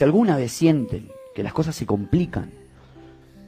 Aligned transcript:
Si 0.00 0.04
alguna 0.04 0.36
vez 0.36 0.52
sienten 0.52 1.10
que 1.34 1.42
las 1.42 1.52
cosas 1.52 1.74
se 1.74 1.84
complican, 1.84 2.52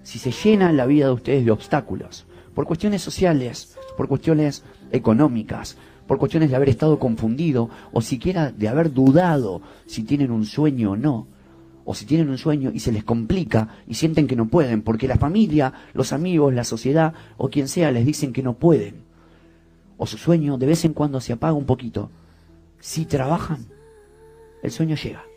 si 0.03 0.19
se 0.19 0.33
llena 0.33 0.73
la 0.73 0.85
vida 0.85 1.07
de 1.07 1.13
ustedes 1.13 1.45
de 1.45 1.53
obstáculos, 1.53 2.27
por 2.57 2.67
cuestiones 2.67 3.03
sociales, 3.03 3.79
por 3.97 4.09
cuestiones 4.09 4.65
económicas, 4.91 5.77
por 6.09 6.19
cuestiones 6.19 6.51
de 6.51 6.57
haber 6.57 6.69
estado 6.69 6.99
confundido 6.99 7.71
o 7.93 8.03
siquiera 8.03 8.51
de 8.51 8.67
haber 8.67 8.93
dudado 8.93 9.63
si 9.87 10.03
tienen 10.03 10.33
un 10.33 10.45
sueño 10.45 10.91
o 10.91 10.97
no, 10.97 11.29
o 11.85 11.95
si 11.95 12.05
tienen 12.05 12.29
un 12.29 12.39
sueño 12.39 12.73
y 12.75 12.81
se 12.81 12.91
les 12.91 13.05
complica 13.05 13.77
y 13.87 13.95
sienten 13.95 14.27
que 14.27 14.35
no 14.35 14.49
pueden, 14.49 14.83
porque 14.83 15.07
la 15.07 15.19
familia, 15.19 15.73
los 15.93 16.13
amigos, 16.13 16.53
la 16.53 16.65
sociedad 16.65 17.15
o 17.37 17.49
quien 17.49 17.69
sea 17.69 17.93
les 17.93 18.05
dicen 18.05 18.33
que 18.33 18.43
no 18.43 18.55
pueden, 18.55 19.05
o 19.99 20.05
su 20.05 20.19
sueño 20.19 20.59
de 20.59 20.67
vez 20.67 20.85
en 20.85 20.95
cuando 20.95 21.21
se 21.21 21.33
apaga 21.33 21.53
un 21.53 21.67
poquito, 21.67 22.11
si 22.81 23.05
trabajan, 23.05 23.67
el 24.65 24.73
sueño 24.73 24.97
llega. 24.97 25.30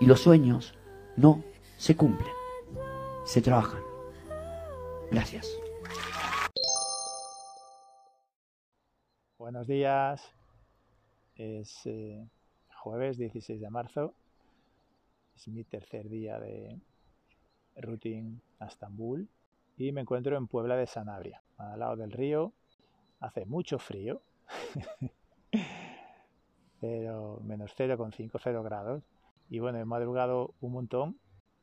Y 0.00 0.06
los 0.06 0.20
sueños 0.20 0.74
no 1.16 1.42
se 1.76 1.96
cumplen, 1.96 2.32
se 3.24 3.42
trabajan. 3.42 3.82
Gracias. 5.10 5.58
Buenos 9.38 9.66
días. 9.66 10.22
Es 11.34 11.84
eh, 11.86 12.24
jueves 12.76 13.18
16 13.18 13.60
de 13.60 13.70
marzo. 13.70 14.14
Es 15.34 15.48
mi 15.48 15.64
tercer 15.64 16.08
día 16.08 16.38
de 16.38 16.78
routing 17.76 18.40
a 18.60 18.66
Estambul 18.66 19.28
y 19.76 19.90
me 19.90 20.02
encuentro 20.02 20.36
en 20.36 20.46
Puebla 20.46 20.76
de 20.76 20.86
Sanabria, 20.86 21.42
al 21.56 21.80
lado 21.80 21.96
del 21.96 22.12
río. 22.12 22.52
Hace 23.18 23.46
mucho 23.46 23.80
frío, 23.80 24.22
pero 26.80 27.40
menos 27.42 27.74
0,5, 27.76 28.38
0 28.40 28.62
grados. 28.62 29.02
Y 29.48 29.60
bueno, 29.60 29.78
he 29.78 29.84
madrugado 29.84 30.54
un 30.60 30.72
montón 30.72 31.18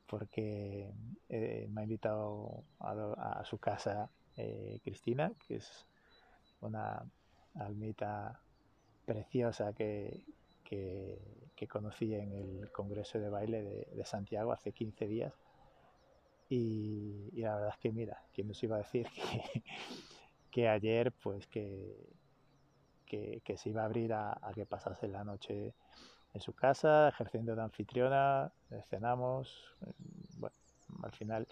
porque 0.06 0.92
eh, 1.28 1.66
me 1.70 1.80
ha 1.80 1.84
invitado 1.84 2.64
a, 2.78 3.42
su 3.44 3.58
casa 3.58 4.10
eh, 4.36 4.80
Cristina, 4.82 5.32
que 5.46 5.56
es 5.56 5.86
una 6.60 7.04
almita 7.54 8.40
preciosa 9.04 9.72
que, 9.72 10.24
que, 10.64 11.68
conocí 11.68 12.14
en 12.14 12.32
el 12.32 12.70
Congreso 12.70 13.18
de 13.18 13.28
Baile 13.28 13.62
de, 13.92 14.04
Santiago 14.04 14.52
hace 14.52 14.72
15 14.72 15.06
días. 15.06 15.34
Y, 16.48 17.30
la 17.40 17.54
verdad 17.56 17.70
es 17.74 17.78
que, 17.78 17.92
mira, 17.92 18.22
¿quién 18.32 18.48
nos 18.48 18.62
iba 18.62 18.76
a 18.76 18.80
decir 18.80 19.06
que, 20.50 20.68
ayer, 20.68 21.12
pues 21.12 21.46
que, 21.46 21.96
que, 23.06 23.56
se 23.56 23.70
iba 23.70 23.82
a 23.82 23.86
abrir 23.86 24.12
a, 24.12 24.38
que 24.54 24.66
pasase 24.66 25.08
la 25.08 25.24
noche 25.24 25.74
en 26.36 26.40
su 26.40 26.52
casa, 26.52 27.08
ejerciendo 27.08 27.56
de 27.56 27.62
anfitriona, 27.62 28.52
cenamos, 28.88 29.74
bueno, 30.36 30.54
al 31.02 31.12
final 31.12 31.46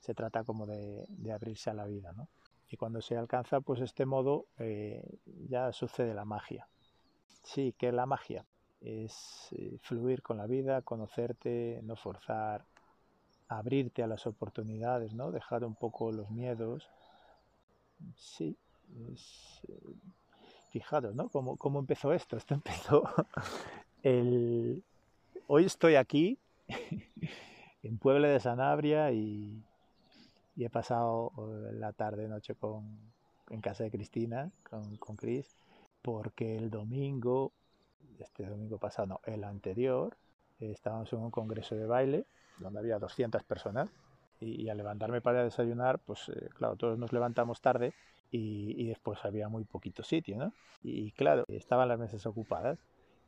se 0.00 0.14
trata 0.14 0.44
como 0.44 0.66
de, 0.66 1.04
abrirse 1.32 1.70
a 1.70 1.74
la 1.74 1.84
vida, 1.84 2.12
¿no? 2.12 2.28
y 2.70 2.76
cuando 2.76 3.02
se 3.02 3.16
alcanza 3.16 3.60
pues 3.60 3.80
este 3.80 4.06
modo 4.06 4.46
eh, 4.58 5.02
ya 5.48 5.72
sucede 5.72 6.14
la 6.14 6.24
magia. 6.24 6.68
Sí, 7.42 7.74
que 7.76 7.90
la 7.90 8.06
magia 8.06 8.44
es 8.80 9.48
eh, 9.52 9.78
fluir 9.82 10.22
con 10.22 10.36
la 10.36 10.46
vida, 10.46 10.82
conocerte, 10.82 11.80
no 11.82 11.96
forzar, 11.96 12.64
abrirte 13.48 14.02
a 14.04 14.06
las 14.06 14.26
oportunidades, 14.26 15.14
¿no? 15.14 15.32
Dejar 15.32 15.64
un 15.64 15.74
poco 15.74 16.12
los 16.12 16.30
miedos. 16.30 16.88
Sí, 18.16 18.56
es, 19.12 19.60
eh, 19.68 19.94
fijaros, 20.70 21.14
¿no? 21.16 21.28
¿Cómo, 21.28 21.56
¿Cómo, 21.56 21.80
empezó 21.80 22.12
esto? 22.12 22.36
Esto 22.36 22.54
empezó 22.60 23.02
Hoy 24.02 25.66
estoy 25.66 25.96
aquí 25.96 26.38
en 27.82 27.98
Puebla 27.98 28.28
de 28.28 28.40
Sanabria 28.40 29.12
y, 29.12 29.62
y 30.56 30.64
he 30.64 30.70
pasado 30.70 31.32
eh, 31.36 31.72
la 31.74 31.92
tarde 31.92 32.26
noche 32.26 32.54
con, 32.54 32.98
en 33.50 33.60
casa 33.60 33.84
de 33.84 33.90
Cristina, 33.90 34.50
con, 34.70 34.96
con 34.96 35.16
Chris, 35.16 35.54
porque 36.00 36.56
el 36.56 36.70
domingo, 36.70 37.52
este 38.18 38.46
domingo 38.46 38.78
pasado, 38.78 39.06
no, 39.06 39.20
el 39.26 39.44
anterior, 39.44 40.16
estábamos 40.60 41.12
en 41.12 41.18
un 41.18 41.30
congreso 41.30 41.74
de 41.74 41.84
baile 41.84 42.24
donde 42.58 42.78
había 42.78 42.98
200 42.98 43.44
personas 43.44 43.90
y, 44.40 44.70
al 44.70 44.78
levantarme 44.78 45.20
para 45.20 45.44
desayunar, 45.44 45.98
pues 45.98 46.30
eh, 46.30 46.48
claro, 46.56 46.76
todos 46.76 46.98
nos 46.98 47.12
levantamos 47.12 47.60
tarde 47.60 47.92
y, 48.30 48.82
y, 48.82 48.86
después 48.86 49.22
había 49.26 49.50
muy 49.50 49.64
poquito 49.64 50.02
sitio, 50.02 50.38
¿no? 50.38 50.54
Y 50.82 51.12
claro, 51.12 51.44
estaban 51.48 51.88
las 51.88 51.98
mesas 51.98 52.24
ocupadas 52.24 52.78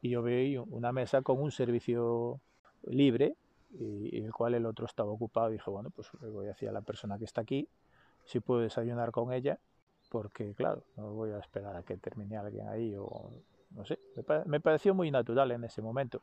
y 0.02 0.10
yo 0.10 0.20
veo 0.20 0.64
una 0.68 0.92
mesa 0.92 1.22
con 1.22 1.40
un 1.40 1.52
servicio 1.52 2.40
libre 2.82 3.36
y, 3.70 4.18
el 4.22 4.32
cual 4.32 4.54
el 4.54 4.66
otro 4.66 4.84
estaba 4.84 5.10
ocupado. 5.10 5.50
Y 5.50 5.54
dije, 5.54 5.70
bueno, 5.70 5.90
pues 5.90 6.08
voy 6.20 6.46
a 6.46 6.48
decir 6.48 6.68
a 6.68 6.72
la 6.72 6.82
persona 6.82 7.18
que 7.18 7.24
está 7.24 7.40
aquí 7.40 7.68
si 8.24 8.40
puedo 8.40 8.60
desayunar 8.60 9.12
con 9.12 9.32
ella, 9.32 9.58
porque 10.10 10.54
claro, 10.54 10.82
no 10.96 11.12
voy 11.14 11.30
a 11.30 11.38
esperar 11.38 11.76
a 11.76 11.84
que 11.84 11.96
termine 11.96 12.36
alguien 12.36 12.68
ahí 12.68 12.94
o 12.98 13.30
no 13.70 13.84
sé. 13.86 13.98
Me, 14.46 14.60
pareció 14.60 14.92
muy 14.92 15.10
natural 15.12 15.52
en 15.52 15.64
ese 15.64 15.80
momento. 15.80 16.20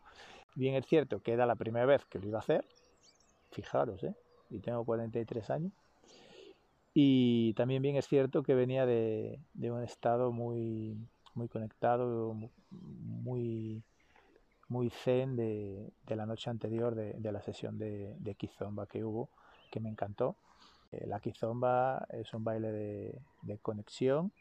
Bien 0.55 0.75
es 0.75 0.85
cierto 0.85 1.21
que 1.21 1.31
era 1.31 1.45
la 1.45 1.55
primera 1.55 1.85
vez 1.85 2.05
que 2.05 2.19
lo 2.19 2.27
iba 2.27 2.37
a 2.37 2.41
hacer, 2.41 2.65
fijaros, 3.51 4.03
¿eh? 4.03 4.13
y 4.49 4.59
tengo 4.59 4.83
43 4.83 5.49
años. 5.49 5.71
Y 6.93 7.53
también 7.53 7.81
bien 7.81 7.95
es 7.95 8.07
cierto 8.07 8.43
que 8.43 8.55
venía 8.55 8.85
de, 8.85 9.39
de 9.53 9.71
un 9.71 9.83
estado 9.83 10.33
muy, 10.33 10.97
muy 11.39 11.47
conectado, 11.47 12.35
muy 12.71 13.83
muy 14.69 14.91
zen 14.91 15.35
de, 15.35 15.91
la 16.07 16.25
noche 16.25 16.49
anterior 16.49 16.93
de, 16.95 17.31
la 17.31 17.41
sesión 17.41 17.77
de, 17.77 18.15
de, 18.19 18.35
Kizomba 18.35 18.85
que 18.85 19.03
hubo, 19.03 19.29
que 19.71 19.79
me 19.79 19.89
encantó. 19.89 20.35
Eh, 20.91 21.05
la 21.07 21.19
Kizomba 21.19 22.05
es 22.11 22.33
un 22.33 22.43
baile 22.43 22.71
de, 23.41 23.57
conexión, 23.63 24.31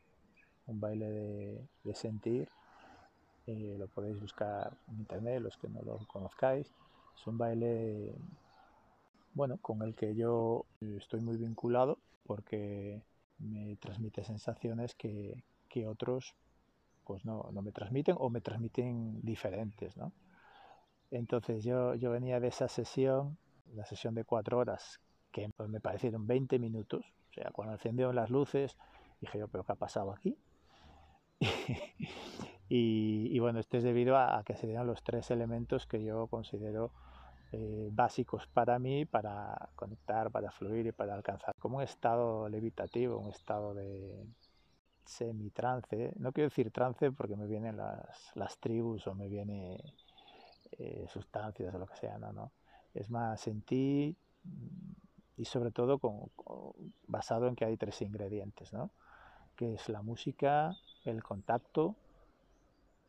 un 0.66 0.80
baile 0.80 1.66
de, 1.82 1.94
sentir. 1.94 2.48
Eh, 3.46 3.76
lo 3.78 3.88
podéis 3.88 4.20
buscar 4.20 4.76
en 4.88 4.98
internet, 4.98 5.40
los 5.40 5.56
que 5.56 5.68
no 5.68 5.80
lo 5.80 5.98
conozcáis. 6.06 6.70
Es 7.16 7.26
un 7.26 7.38
baile 7.38 8.14
bueno, 9.32 9.56
con 9.62 9.82
el 9.82 9.94
que 9.94 10.14
yo 10.14 10.66
estoy 10.80 11.20
muy 11.20 11.38
vinculado 11.38 11.98
porque 12.26 13.00
me 13.38 13.76
transmite 13.76 14.24
sensaciones 14.24 14.94
que, 14.94 15.42
que 15.70 15.86
otros 15.86 16.34
pues 17.08 17.24
no, 17.24 17.48
no 17.52 17.62
me 17.62 17.72
transmiten 17.72 18.16
o 18.18 18.28
me 18.28 18.42
transmiten 18.42 19.22
diferentes, 19.22 19.96
¿no? 19.96 20.12
Entonces 21.10 21.64
yo, 21.64 21.94
yo 21.94 22.10
venía 22.10 22.38
de 22.38 22.48
esa 22.48 22.68
sesión, 22.68 23.38
la 23.74 23.86
sesión 23.86 24.14
de 24.14 24.24
cuatro 24.24 24.58
horas, 24.58 25.00
que 25.32 25.48
pues, 25.56 25.70
me 25.70 25.80
parecieron 25.80 26.26
20 26.26 26.58
minutos, 26.58 27.06
o 27.30 27.32
sea, 27.32 27.50
cuando 27.50 27.72
encendieron 27.72 28.14
las 28.14 28.28
luces, 28.28 28.76
dije 29.22 29.38
yo, 29.38 29.48
pero 29.48 29.64
¿qué 29.64 29.72
ha 29.72 29.76
pasado 29.76 30.12
aquí? 30.12 30.36
y, 32.68 33.38
bueno, 33.38 33.58
esto 33.58 33.78
es 33.78 33.84
debido 33.84 34.18
a, 34.18 34.42
que 34.44 34.54
se 34.54 34.66
dieron 34.66 34.86
los 34.86 35.02
tres 35.02 35.30
elementos 35.30 35.86
que 35.86 36.04
yo 36.04 36.26
considero 36.26 36.92
eh, 37.52 37.88
básicos 37.90 38.46
para 38.48 38.78
mí, 38.78 39.06
para 39.06 39.70
conectar, 39.76 40.30
para 40.30 40.50
fluir 40.50 40.88
y 40.88 40.92
para 40.92 41.14
alcanzar 41.14 41.54
como 41.58 41.78
un 41.78 41.84
estado 41.84 42.50
levitativo, 42.50 43.16
un 43.16 43.30
estado 43.30 43.72
de, 43.72 44.26
semi-trance, 45.08 46.12
no 46.16 46.32
quiero 46.32 46.50
decir 46.50 46.70
trance 46.70 47.10
porque 47.12 47.34
me 47.34 47.46
vienen 47.46 47.78
las, 47.78 48.30
las 48.34 48.58
tribus 48.58 49.06
o 49.06 49.14
me 49.14 49.26
viene 49.26 49.82
eh, 50.72 51.06
sustancias 51.08 51.74
o 51.74 51.78
lo 51.78 51.86
que 51.86 51.96
sea, 51.96 52.18
no, 52.18 52.30
no. 52.32 52.52
Es 52.92 53.08
más 53.08 53.46
en 53.48 53.62
ti 53.62 54.14
y 55.36 55.44
sobre 55.46 55.70
todo 55.70 55.98
con, 55.98 56.30
basado 57.06 57.46
en 57.46 57.56
que 57.56 57.64
hay 57.64 57.78
tres 57.78 58.02
ingredientes, 58.02 58.72
¿no? 58.74 58.90
Que 59.56 59.74
es 59.74 59.88
la 59.88 60.02
música, 60.02 60.76
el 61.04 61.22
contacto 61.22 61.96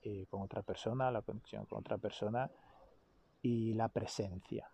eh, 0.01 0.25
con 0.29 0.41
otra 0.41 0.61
persona, 0.61 1.11
la 1.11 1.21
conexión 1.21 1.65
con 1.65 1.79
otra 1.79 1.97
persona 1.97 2.49
y 3.41 3.73
la 3.73 3.89
presencia. 3.89 4.71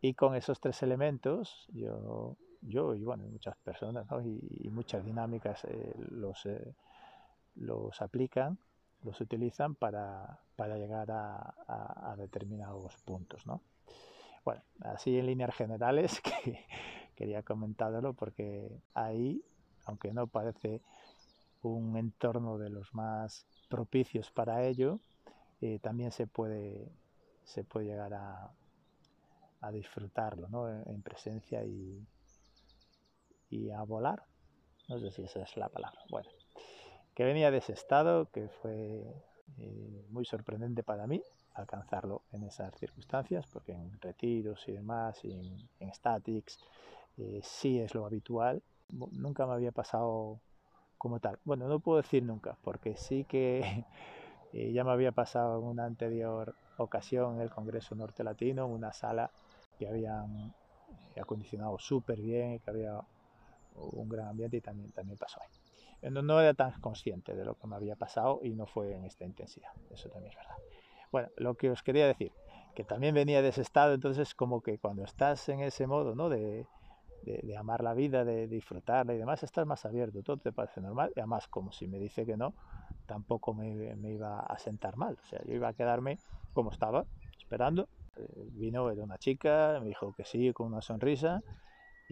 Y 0.00 0.14
con 0.14 0.34
esos 0.34 0.58
tres 0.58 0.82
elementos, 0.82 1.68
yo 1.74 2.36
yo 2.62 2.94
y 2.94 3.04
bueno, 3.04 3.24
muchas 3.24 3.56
personas 3.58 4.06
y, 4.24 4.68
muchas 4.70 5.04
dinámicas 5.04 5.64
eh, 5.64 5.94
los, 6.10 6.46
eh, 6.46 6.74
los 7.56 8.00
aplican, 8.00 8.58
los 9.02 9.20
utilizan 9.20 9.74
para, 9.74 10.38
para 10.56 10.76
llegar 10.76 11.10
a, 11.10 12.14
determinados 12.16 12.96
puntos. 13.04 13.46
¿no? 13.46 13.60
Bueno, 14.44 14.62
así 14.80 15.18
en 15.18 15.26
líneas 15.26 15.54
generales 15.54 16.20
que 16.44 16.64
quería 17.16 17.42
comentarlo 17.42 18.12
porque 18.14 18.70
ahí, 18.94 19.42
aunque 19.86 20.12
no 20.12 20.26
parece 20.26 20.80
un 21.62 21.96
entorno 21.96 22.58
de 22.58 22.70
los 22.70 22.94
más 22.94 23.46
propicios 23.68 24.30
para 24.30 24.64
ello, 24.64 25.00
eh, 25.60 25.78
también 25.80 26.12
se 26.12 26.26
puede, 26.26 26.88
se 27.44 27.64
puede 27.64 27.86
llegar 27.86 28.14
a, 28.14 28.50
a 29.60 29.72
disfrutarlo 29.72 30.48
¿no? 30.48 30.68
en 30.68 31.02
presencia 31.02 31.64
y, 31.64 32.04
y 33.52 33.70
a 33.70 33.82
volar. 33.82 34.24
No 34.88 34.98
sé 34.98 35.10
si 35.10 35.22
esa 35.22 35.42
es 35.42 35.56
la 35.56 35.68
palabra. 35.68 36.00
Bueno, 36.10 36.28
que 37.14 37.24
venía 37.24 37.50
de 37.50 37.58
ese 37.58 37.74
estado, 37.74 38.30
que 38.32 38.48
fue 38.48 39.04
eh, 39.58 40.06
muy 40.10 40.24
sorprendente 40.24 40.82
para 40.82 41.06
mí, 41.06 41.22
alcanzarlo 41.54 42.22
en 42.32 42.44
esas 42.44 42.74
circunstancias, 42.78 43.46
porque 43.52 43.72
en 43.72 44.00
retiros 44.00 44.66
y 44.68 44.72
demás, 44.72 45.22
y 45.24 45.32
en, 45.80 45.94
statics, 45.94 46.58
eh, 47.18 47.40
sí 47.42 47.78
es 47.78 47.94
lo 47.94 48.06
habitual. 48.06 48.62
Nunca 48.88 49.46
me 49.46 49.52
había 49.52 49.72
pasado 49.72 50.40
como 50.96 51.20
tal. 51.20 51.38
Bueno, 51.44 51.68
no 51.68 51.80
puedo 51.80 52.00
decir 52.00 52.22
nunca, 52.22 52.56
porque 52.62 52.96
sí 52.96 53.24
que 53.24 53.84
eh, 54.52 54.72
ya 54.72 54.82
me 54.82 54.92
había 54.92 55.12
pasado 55.12 55.58
en 55.58 55.66
una 55.66 55.84
anterior 55.84 56.54
ocasión 56.78 57.36
en 57.36 57.42
el 57.42 57.50
Congreso 57.50 57.94
Norte 57.94 58.24
Latino, 58.24 58.64
en 58.64 58.72
una 58.72 58.92
sala 58.92 59.30
que 59.78 59.88
habían 59.88 60.54
eh, 61.14 61.20
acondicionado 61.20 61.78
súper 61.78 62.20
bien, 62.20 62.58
que 62.60 62.70
había 62.70 63.00
un 63.74 64.08
gran 64.08 64.28
ambiente 64.28 64.56
y 64.56 64.60
también, 64.60 64.90
también 64.92 65.18
pasó 65.18 65.40
ahí. 65.42 66.10
No, 66.10 66.22
no, 66.22 66.40
era 66.40 66.54
tan 66.54 66.72
consciente 66.80 67.34
de 67.34 67.44
lo 67.44 67.54
que 67.54 67.66
me 67.66 67.76
había 67.76 67.94
pasado 67.94 68.40
y 68.42 68.50
no 68.50 68.66
fue 68.66 68.94
en 68.94 69.04
esta 69.04 69.24
intensidad, 69.24 69.70
eso 69.90 70.08
también 70.08 70.32
es 70.32 70.36
verdad. 70.36 70.56
Bueno, 71.12 71.28
lo 71.36 71.54
que 71.54 71.70
os 71.70 71.82
quería 71.82 72.06
decir, 72.06 72.32
que 72.74 72.84
también 72.84 73.14
venía 73.14 73.40
de 73.42 73.48
ese 73.48 73.62
estado, 73.62 73.94
entonces 73.94 74.34
como 74.34 74.62
que 74.62 74.78
cuando 74.78 75.04
estás 75.04 75.48
en 75.48 75.60
ese 75.60 75.86
modo, 75.86 76.14
¿no? 76.14 76.28
De, 76.28 76.66
de, 77.22 77.56
amar 77.56 77.84
la 77.84 77.94
vida, 77.94 78.24
de, 78.24 78.48
disfrutarla 78.48 79.14
y 79.14 79.18
demás, 79.18 79.44
estás 79.44 79.64
más 79.64 79.84
abierto, 79.84 80.22
todo 80.22 80.38
te 80.38 80.50
parece 80.50 80.80
normal 80.80 81.12
y 81.14 81.20
además 81.20 81.46
como 81.46 81.70
si 81.70 81.86
me 81.86 81.98
dice 81.98 82.26
que 82.26 82.36
no, 82.36 82.54
tampoco 83.06 83.54
me, 83.54 83.94
me 83.94 84.10
iba 84.10 84.40
a 84.40 84.58
sentar 84.58 84.96
mal, 84.96 85.16
o 85.22 85.26
sea, 85.26 85.40
yo 85.44 85.54
iba 85.54 85.68
a 85.68 85.74
quedarme 85.74 86.18
como 86.52 86.70
estaba, 86.70 87.06
esperando. 87.38 87.88
Eh, 88.16 88.48
vino, 88.52 88.90
era 88.90 89.02
una 89.02 89.18
chica, 89.18 89.78
me 89.80 89.88
dijo 89.88 90.12
que 90.12 90.24
sí, 90.24 90.52
con 90.52 90.66
una 90.66 90.82
sonrisa 90.82 91.42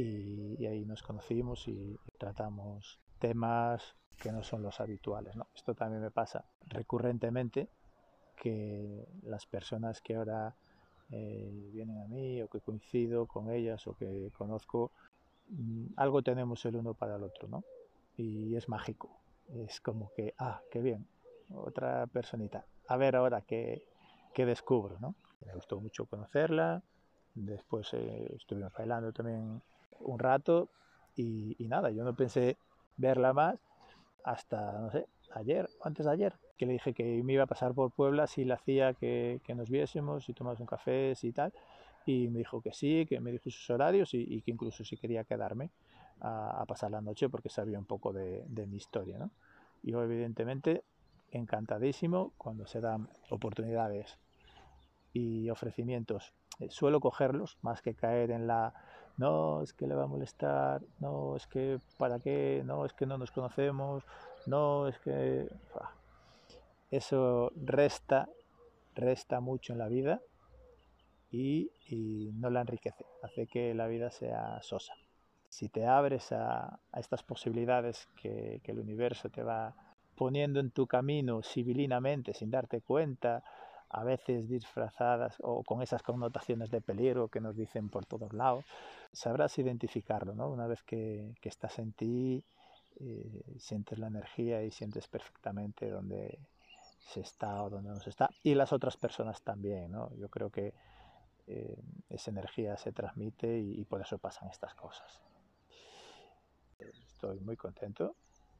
y, 0.00 0.56
y 0.58 0.67
ahí 0.67 0.85
nos 0.85 1.02
conocimos 1.02 1.67
y 1.69 1.99
tratamos 2.19 2.99
temas 3.19 3.94
que 4.20 4.32
no 4.32 4.43
son 4.43 4.62
los 4.62 4.81
habituales. 4.81 5.35
¿no? 5.37 5.47
Esto 5.55 5.75
también 5.75 6.02
me 6.02 6.11
pasa 6.11 6.44
recurrentemente 6.69 7.69
que 8.37 9.06
las 9.23 9.47
personas 9.47 10.00
que 10.00 10.17
ahora 10.17 10.55
eh, 11.11 11.70
vienen 11.73 11.99
a 11.99 12.06
mí 12.06 12.41
o 12.41 12.49
que 12.49 12.61
coincido 12.61 13.26
con 13.26 13.50
ellas 13.50 13.87
o 13.87 13.94
que 13.94 14.31
conozco, 14.37 14.93
mm, 15.49 15.87
algo 15.97 16.23
tenemos 16.23 16.64
el 16.67 16.76
uno 16.76 16.94
para 16.94 17.17
el 17.17 17.23
otro, 17.23 17.49
¿no? 17.49 17.64
Y 18.17 18.55
es 18.55 18.69
mágico. 18.69 19.11
Es 19.55 19.81
como 19.81 20.12
que, 20.14 20.35
ah, 20.38 20.61
qué 20.70 20.81
bien, 20.81 21.06
otra 21.55 22.06
personita. 22.06 22.64
A 22.88 22.96
ver 22.96 23.17
ahora 23.17 23.43
qué, 23.43 23.82
qué 24.35 24.46
descubro, 24.46 24.99
¿no? 25.00 25.14
Me 25.44 25.53
gustó 25.55 25.81
mucho 25.81 26.06
conocerla. 26.06 26.82
Después 27.35 27.93
eh, 27.94 28.35
estuvimos 28.37 28.73
bailando 28.73 29.12
también 29.12 29.62
un 30.00 30.19
rato 30.19 30.69
y, 31.17 31.56
nada, 31.69 31.91
yo 31.91 32.05
no 32.05 32.14
pensé 32.14 32.56
verla 32.97 33.32
más 33.32 33.58
hasta, 34.25 34.73
no 34.81 34.91
sé, 34.91 35.06
ayer, 35.35 35.69
antes 35.82 36.06
de 36.06 36.12
ayer, 36.12 36.35
que 36.56 36.67
le 36.67 36.75
dije 36.75 36.94
que 36.94 37.23
me 37.23 37.35
iba 37.35 37.44
a 37.44 37.47
pasar 37.47 37.75
por 37.75 37.91
Puebla 37.91 38.26
si 38.26 38.44
le 38.44 38.55
hacía 38.55 38.94
que, 38.94 39.41
que 39.44 39.55
nos 39.55 39.70
viésemos 39.70 40.29
y 40.29 40.35
tomamos 40.35 40.61
un 40.61 40.67
café 40.67 41.14
y 41.23 41.32
tal. 41.32 41.52
Y 42.06 42.29
me 42.29 42.38
dijo 42.38 42.61
que 42.61 42.73
sí, 42.73 43.06
que 43.06 43.20
me 43.20 43.31
dijo 43.31 43.44
sus 43.50 43.69
horarios 43.70 44.14
y, 44.14 44.41
que 44.43 44.50
incluso 44.50 44.85
si 44.85 44.97
quería 44.97 45.25
quedarme 45.25 45.70
a, 46.20 46.64
pasar 46.67 46.91
la 46.91 47.00
noche 47.00 47.29
porque 47.29 47.49
sabía 47.49 47.79
un 47.79 47.85
poco 47.85 48.12
de, 48.12 48.44
de 48.49 48.67
mi 48.67 48.76
historia. 48.76 49.19
¿no? 49.19 49.31
Yo 49.82 50.03
evidentemente 50.03 50.82
encantadísimo 51.31 52.32
cuando 52.37 52.67
se 52.67 52.81
dan 52.81 53.08
oportunidades 53.31 54.19
y 55.12 55.50
ofrecimientos. 55.50 56.35
Eh, 56.61 56.69
suelo 56.71 57.01
cogerlos 57.01 57.59
más 57.62 57.83
que 57.83 57.95
caer 57.95 58.31
en 58.31 58.47
la 58.47 58.73
no, 59.17 59.62
es 59.62 59.75
que 59.75 59.87
le 59.87 59.95
va 59.95 60.05
a 60.05 60.07
molestar, 60.07 60.81
no, 60.99 61.37
es 61.37 61.47
que 61.47 61.79
para 61.99 62.21
qué, 62.21 62.62
no, 62.65 62.87
es 62.87 62.95
que 62.95 63.05
no 63.05 63.19
nos 63.19 63.31
conocemos, 63.31 64.03
no, 64.47 64.89
es 64.89 64.99
que 65.01 65.47
eso 66.91 67.53
resta, 67.55 68.29
resta 68.95 69.41
mucho 69.41 69.75
en 69.75 69.79
la 69.79 69.89
vida 69.89 70.23
y, 71.31 71.71
no 72.35 72.49
la 72.49 72.63
enriquece, 72.63 73.05
hace 73.23 73.47
que 73.47 73.75
la 73.75 73.87
vida 73.89 74.11
sea 74.11 74.61
sosa. 74.63 74.95
Si 75.49 75.69
te 75.69 75.87
abres 75.87 76.33
a, 76.33 76.81
estas 76.97 77.23
posibilidades 77.23 78.09
que, 78.23 78.61
el 78.65 78.79
universo 78.79 79.29
te 79.29 79.43
va 79.43 79.75
poniendo 80.17 80.61
en 80.61 80.71
tu 80.71 80.87
camino 80.87 81.43
civilinamente, 81.43 82.33
sin 82.33 82.51
darte 82.51 82.81
cuenta, 82.81 83.43
a 83.91 84.05
veces 84.05 84.49
disfrazadas 84.49 85.37
o 85.41 85.63
con 85.65 85.83
esas 85.83 86.03
connotaciones 86.03 86.71
de 86.71 86.81
peligro 86.81 87.29
que 87.29 87.41
nos 87.41 87.57
dicen 87.57 87.89
por 87.89 88.07
todos 88.07 88.33
lados, 88.33 88.65
sabrás 89.13 89.59
identificarlo, 89.59 90.35
¿no? 90.35 90.49
Una 90.49 90.67
vez 90.67 90.83
que, 90.83 91.35
que 91.41 91.49
estás 91.49 91.79
en 91.79 91.93
ti, 91.93 92.45
eh, 93.01 93.43
sientes 93.59 93.99
la 93.99 94.09
energía 94.09 94.63
y 94.63 94.71
sientes 94.71 95.09
perfectamente 95.09 95.89
dónde 95.89 96.39
se 97.01 97.21
está 97.21 97.63
o 97.63 97.71
dónde 97.71 97.91
no 97.91 98.01
se 98.01 98.11
está. 98.11 98.29
Y 98.43 98.55
las 98.55 98.73
otras 98.73 98.97
personas 98.97 99.43
también, 99.43 99.91
¿no? 99.91 100.15
Yo 100.17 100.29
creo 100.29 100.51
que 100.51 100.75
eh, 101.47 101.83
esa 102.11 102.31
energía 102.31 102.77
se 102.77 102.93
transmite 102.93 103.59
y, 103.59 103.85
por 103.85 104.01
eso 104.01 104.19
pasan 104.19 104.49
estas 104.51 104.75
cosas. 104.75 105.21
Estoy 106.79 107.41
muy 107.41 107.57
contento, 107.57 108.15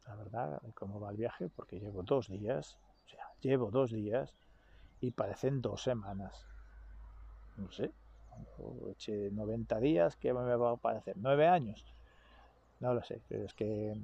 la 0.07 0.17
verdad, 0.17 0.61
de 0.63 0.73
cómo 0.73 0.99
va 1.01 1.11
el 1.11 1.17
viaje, 1.17 1.49
porque 1.49 1.79
llevo 1.79 2.03
dos 2.03 2.29
días, 2.29 2.77
o 3.07 3.09
sea, 3.09 3.27
llevo 3.41 3.71
dos 3.71 3.93
días 3.93 4.35
y 5.01 5.11
parecen 5.11 5.61
dos 5.61 5.83
semanas. 5.83 6.47
No 7.57 7.71
sé, 7.71 7.93
eché 8.91 9.31
90 9.31 9.81
días, 9.81 10.17
¿qué 10.17 10.33
me 10.33 10.57
va 10.57 10.73
a 10.73 10.77
parecer? 10.77 11.17
¿Nueve 11.19 11.47
años? 11.49 11.85
No 12.81 12.95
lo 12.95 13.03
sé, 13.03 13.21
pero 13.29 13.45
es 13.45 13.55
que 13.55 13.95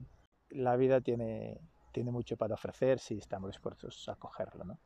la 0.50 0.76
vida 0.76 1.00
tiene, 1.00 1.60
tiene 1.92 2.10
mucho 2.10 2.36
para 2.36 2.54
ofrecer 2.54 2.98
si 2.98 3.18
estamos 3.18 3.50
dispuestos 3.50 4.08
a 4.08 4.16
cogerlo. 4.16 4.64
¿no? 4.64 4.78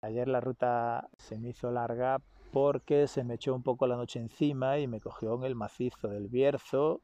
Ayer 0.00 0.28
la 0.28 0.40
ruta 0.40 1.08
se 1.18 1.38
me 1.38 1.50
hizo 1.50 1.70
larga 1.70 2.20
porque 2.52 3.06
se 3.06 3.24
me 3.24 3.34
echó 3.34 3.54
un 3.54 3.62
poco 3.62 3.86
la 3.86 3.96
noche 3.96 4.18
encima 4.18 4.78
y 4.78 4.86
me 4.86 5.00
cogió 5.00 5.34
en 5.34 5.44
el 5.44 5.54
macizo 5.54 6.08
del 6.08 6.28
Bierzo, 6.28 7.00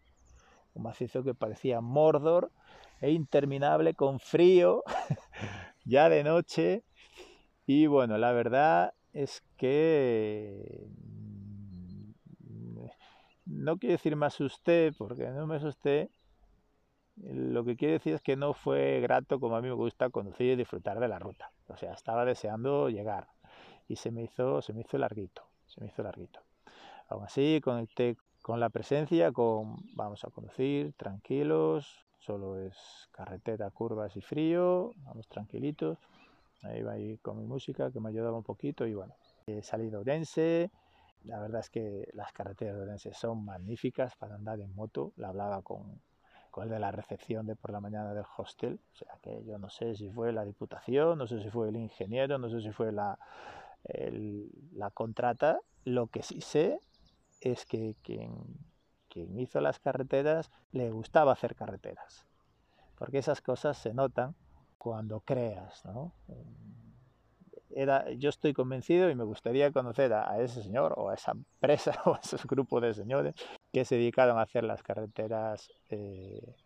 un 0.74 0.82
macizo 0.84 1.22
que 1.22 1.34
parecía 1.34 1.80
Mordor 1.80 2.50
e 3.00 3.10
interminable 3.10 3.94
con 3.94 4.20
frío, 4.20 4.82
ya 5.84 6.08
de 6.08 6.24
noche. 6.24 6.84
Y 7.66 7.86
bueno, 7.86 8.18
la 8.18 8.32
verdad 8.32 8.94
es 9.12 9.42
que 9.56 10.86
mm, 12.40 12.86
no 13.46 13.78
quiero 13.78 13.92
decir 13.92 14.16
me 14.16 14.26
asusté, 14.26 14.92
porque 14.96 15.28
no 15.28 15.46
me 15.46 15.56
asusté, 15.56 16.10
lo 17.16 17.64
que 17.64 17.76
quiere 17.76 17.94
decir 17.94 18.14
es 18.14 18.22
que 18.22 18.36
no 18.36 18.54
fue 18.54 19.00
grato 19.00 19.38
como 19.38 19.56
a 19.56 19.60
mí 19.60 19.68
me 19.68 19.74
gusta 19.74 20.10
conducir 20.10 20.52
y 20.52 20.56
disfrutar 20.56 20.98
de 20.98 21.08
la 21.08 21.18
ruta. 21.18 21.52
O 21.68 21.76
sea, 21.76 21.92
estaba 21.92 22.24
deseando 22.24 22.88
llegar 22.88 23.28
y 23.88 23.96
se 23.96 24.10
me 24.10 24.22
hizo, 24.22 24.62
se 24.62 24.72
me 24.72 24.80
hizo 24.80 24.98
larguito, 24.98 25.42
se 25.66 25.80
me 25.80 25.88
hizo 25.88 26.02
larguito. 26.02 26.40
Aún 27.08 27.24
así, 27.24 27.60
conecté 27.62 28.16
con 28.40 28.58
la 28.58 28.70
presencia, 28.70 29.32
con 29.32 29.76
vamos 29.94 30.24
a 30.24 30.30
conducir 30.30 30.94
tranquilos, 30.94 32.06
solo 32.18 32.58
es 32.58 32.76
carretera, 33.12 33.70
curvas 33.70 34.16
y 34.16 34.20
frío, 34.20 34.92
vamos 35.04 35.28
tranquilitos. 35.28 35.98
Va 36.64 36.92
ahí 36.92 37.18
con 37.18 37.38
mi 37.38 37.44
música 37.44 37.90
que 37.90 38.00
me 38.00 38.10
ayudaba 38.10 38.36
un 38.36 38.44
poquito 38.44 38.86
y 38.86 38.94
bueno, 38.94 39.14
he 39.46 39.62
salido 39.62 40.04
dense. 40.04 40.70
La 41.24 41.40
verdad 41.40 41.60
es 41.60 41.70
que 41.70 42.08
las 42.14 42.32
carreteras 42.32 42.76
de 42.76 42.82
Orense 42.82 43.14
son 43.14 43.44
magníficas 43.44 44.16
para 44.16 44.34
andar 44.34 44.60
en 44.60 44.74
moto. 44.74 45.12
La 45.16 45.28
hablaba 45.28 45.62
con, 45.62 46.00
con 46.50 46.64
el 46.64 46.70
de 46.70 46.78
la 46.78 46.90
recepción 46.90 47.46
de 47.46 47.56
por 47.56 47.70
la 47.70 47.80
mañana 47.80 48.14
del 48.14 48.24
hostel. 48.36 48.80
O 48.92 48.96
sea 48.96 49.18
que 49.22 49.44
yo 49.44 49.58
no 49.58 49.70
sé 49.70 49.94
si 49.96 50.10
fue 50.10 50.32
la 50.32 50.44
diputación, 50.44 51.18
no 51.18 51.26
sé 51.26 51.40
si 51.40 51.50
fue 51.50 51.68
el 51.68 51.76
ingeniero, 51.76 52.38
no 52.38 52.48
sé 52.48 52.60
si 52.60 52.70
fue 52.70 52.92
la, 52.92 53.18
la 54.72 54.90
contrata. 54.90 55.60
Lo 55.84 56.06
que 56.08 56.22
sí 56.22 56.40
sé 56.40 56.78
es 57.40 57.66
que 57.66 57.96
quien, 58.02 58.32
quien 59.08 59.38
hizo 59.38 59.60
las 59.60 59.80
carreteras 59.80 60.50
le 60.70 60.90
gustaba 60.90 61.32
hacer 61.32 61.54
carreteras. 61.54 62.26
Porque 62.96 63.18
esas 63.18 63.40
cosas 63.42 63.76
se 63.76 63.94
notan 63.94 64.34
cuando 64.82 65.20
creas, 65.20 65.84
¿no? 65.84 66.12
Era, 67.70 68.10
yo 68.14 68.30
estoy 68.30 68.52
convencido 68.52 69.10
y 69.10 69.14
me 69.14 69.22
gustaría 69.22 69.70
conocer 69.70 70.12
a, 70.12 70.40
ese 70.40 70.60
señor 70.60 70.94
o 70.96 71.08
a 71.08 71.14
esa 71.14 71.30
empresa 71.30 71.92
o 72.04 72.14
a 72.14 72.20
ese 72.20 72.36
grupo 72.48 72.80
de 72.80 72.92
señores 72.92 73.36
que 73.72 73.84
se 73.84 73.94
dedicaron 73.94 74.38
a 74.38 74.42
hacer 74.42 74.64
las 74.64 74.82
carreteras 74.82 75.70
eh, 75.88 76.56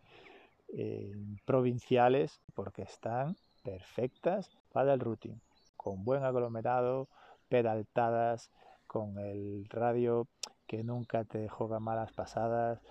eh, 0.69 1.11
provinciales 1.45 2.41
porque 2.55 2.81
están 2.81 3.35
perfectas 3.63 4.49
para 4.73 4.95
el 4.95 4.99
routing, 4.99 5.39
con 5.75 6.03
buen 6.03 6.23
aglomerado, 6.23 7.09
pedaltadas, 7.49 8.49
con 8.87 9.19
el 9.19 9.67
radio 9.69 10.27
que 10.65 10.83
nunca 10.83 11.23
te 11.23 11.47
juega 11.49 11.79
malas 11.79 12.11
pasadas. 12.13 12.81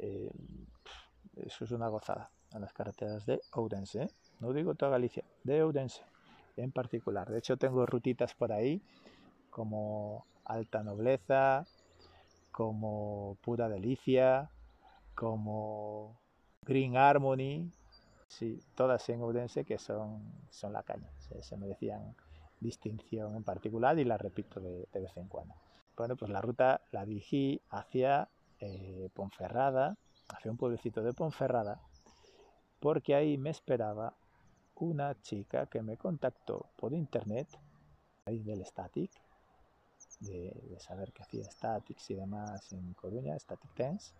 Eh, 0.00 0.32
eso 1.36 1.64
es 1.64 1.70
una 1.70 1.86
gozada 1.86 2.32
en 2.52 2.62
las 2.62 2.72
carreteras 2.72 3.24
de 3.26 3.40
Ourense, 3.52 4.08
no 4.42 4.52
digo 4.52 4.74
toda 4.74 4.90
Galicia, 4.90 5.24
de 5.44 5.62
Ourense 5.62 6.02
en 6.56 6.72
particular. 6.72 7.30
De 7.30 7.38
hecho, 7.38 7.56
tengo 7.56 7.86
rutitas 7.86 8.34
por 8.34 8.52
ahí 8.52 8.82
como 9.50 10.26
Alta 10.44 10.82
Nobleza, 10.82 11.64
como 12.50 13.38
Pura 13.40 13.68
Delicia, 13.68 14.50
como 15.14 16.18
Green 16.62 16.96
Harmony, 16.96 17.70
sí, 18.26 18.58
todas 18.74 19.08
en 19.08 19.22
Udense 19.22 19.64
que 19.64 19.78
son, 19.78 20.22
son 20.50 20.72
la 20.72 20.82
caña, 20.82 21.08
se, 21.40 21.56
merecían 21.56 22.16
distinción 22.60 23.36
en 23.36 23.44
particular 23.44 23.98
y 23.98 24.04
la 24.04 24.18
repito 24.18 24.60
de, 24.60 24.88
vez 24.92 25.16
en 25.16 25.28
cuando. 25.28 25.54
Bueno, 25.96 26.16
pues 26.16 26.30
la 26.30 26.40
ruta 26.40 26.80
la 26.90 27.04
dirigí 27.04 27.60
hacia 27.70 28.28
eh, 28.58 29.08
Ponferrada, 29.14 29.96
hacia 30.28 30.50
un 30.50 30.56
pueblecito 30.56 31.02
de 31.02 31.12
Ponferrada, 31.12 31.80
porque 32.80 33.14
ahí 33.14 33.38
me 33.38 33.50
esperaba 33.50 34.14
una 34.82 35.20
chica 35.22 35.66
que 35.66 35.80
me 35.80 35.96
contactó 35.96 36.66
por 36.76 36.92
internet, 36.92 37.48
del 38.26 38.64
Static, 38.64 39.10
de, 40.20 40.76
saber 40.78 41.12
que 41.12 41.22
hacía 41.22 41.44
Statics 41.44 42.10
y 42.10 42.14
demás 42.14 42.72
en 42.72 42.92
Coruña, 42.94 43.38
Static 43.38 43.74
Tense, 43.74 44.12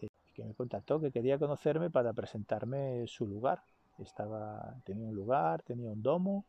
eh, 0.00 0.08
que 0.34 0.44
me 0.44 0.54
contactó 0.54 1.00
que 1.00 1.10
quería 1.10 1.38
conocerme 1.38 1.90
para 1.90 2.12
presentarme 2.12 3.06
su 3.06 3.26
lugar. 3.26 3.62
Estaba, 3.98 4.74
tenía 4.84 5.08
un 5.08 5.14
lugar, 5.14 5.62
tenía 5.62 5.90
un 5.90 6.02
domo 6.02 6.44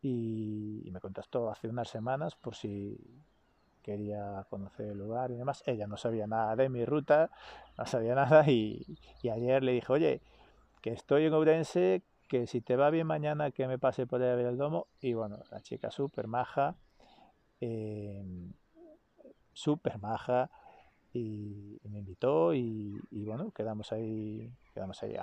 y, 0.00 0.88
me 0.92 1.00
contactó 1.00 1.50
hace 1.50 1.68
unas 1.68 1.88
semanas 1.88 2.34
por 2.34 2.54
si 2.54 2.98
quería 3.82 4.46
conocer 4.50 4.88
el 4.88 4.98
lugar 4.98 5.30
y 5.30 5.36
demás. 5.36 5.62
Ella 5.66 5.86
no 5.86 5.96
sabía 5.96 6.26
nada 6.26 6.54
de 6.56 6.68
mi 6.68 6.84
ruta, 6.84 7.30
no 7.78 7.86
sabía 7.86 8.14
nada 8.14 8.48
y, 8.48 8.84
ayer 9.30 9.62
le 9.62 9.72
dije, 9.72 9.92
oye, 9.92 10.20
que 10.80 10.90
estoy 10.92 11.26
en 11.26 11.34
Ourense, 11.34 12.02
que 12.32 12.46
si 12.46 12.62
te 12.62 12.76
va 12.76 12.88
bien 12.88 13.06
mañana 13.06 13.50
que 13.50 13.66
me 13.66 13.78
pase 13.78 14.06
por 14.06 14.22
ahí 14.22 14.30
a 14.30 14.34
ver 14.34 14.46
el 14.46 14.56
domo. 14.56 14.86
Y 15.02 15.12
bueno, 15.12 15.38
la 15.50 15.60
chica 15.60 15.90
súper 15.90 16.28
maja, 16.28 16.74
eh, 17.60 18.24
súper 19.52 19.98
maja 19.98 20.48
y, 21.12 21.78
me 21.90 21.98
invitó 21.98 22.54
y, 22.54 22.98
bueno, 23.10 23.50
quedamos 23.50 23.92
ahí, 23.92 24.50
quedamos 24.72 25.02
ahí 25.02 25.14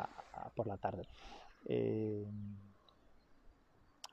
por 0.56 0.68
la 0.68 0.78
tarde. 0.78 1.08
Eh, 1.66 2.28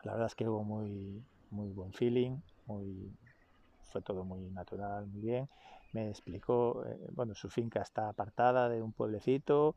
la 0.02 0.12
verdad 0.12 0.28
es 0.28 0.34
que 0.34 0.48
hubo 0.48 0.64
muy, 0.64 1.22
muy 1.50 1.68
buen 1.72 1.92
feeling, 1.92 2.38
muy, 2.64 3.12
fue 3.92 4.00
todo 4.00 4.24
muy 4.24 4.40
natural, 4.52 5.06
muy 5.06 5.20
bien. 5.20 5.50
Me 5.92 6.08
explicó, 6.08 6.82
eh, 6.86 7.08
bueno, 7.12 7.34
su 7.34 7.50
finca 7.50 7.82
está 7.82 8.08
apartada 8.08 8.70
de 8.70 8.80
un 8.80 8.92
pueblecito, 8.92 9.74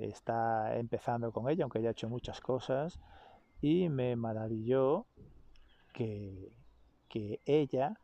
está 0.00 0.76
empezando 0.76 1.32
con 1.32 1.48
ella, 1.48 1.64
aunque 1.64 1.82
ya 1.82 1.88
ha 1.88 1.92
hecho 1.92 2.08
muchas 2.08 2.40
cosas, 2.40 2.98
y 3.60 3.88
me 3.88 4.16
maravilló 4.16 5.06
que, 5.92 6.52
que 7.08 7.40
ella 7.44 7.98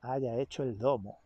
haya 0.00 0.36
hecho 0.36 0.62
el 0.62 0.78
domo. 0.78 1.18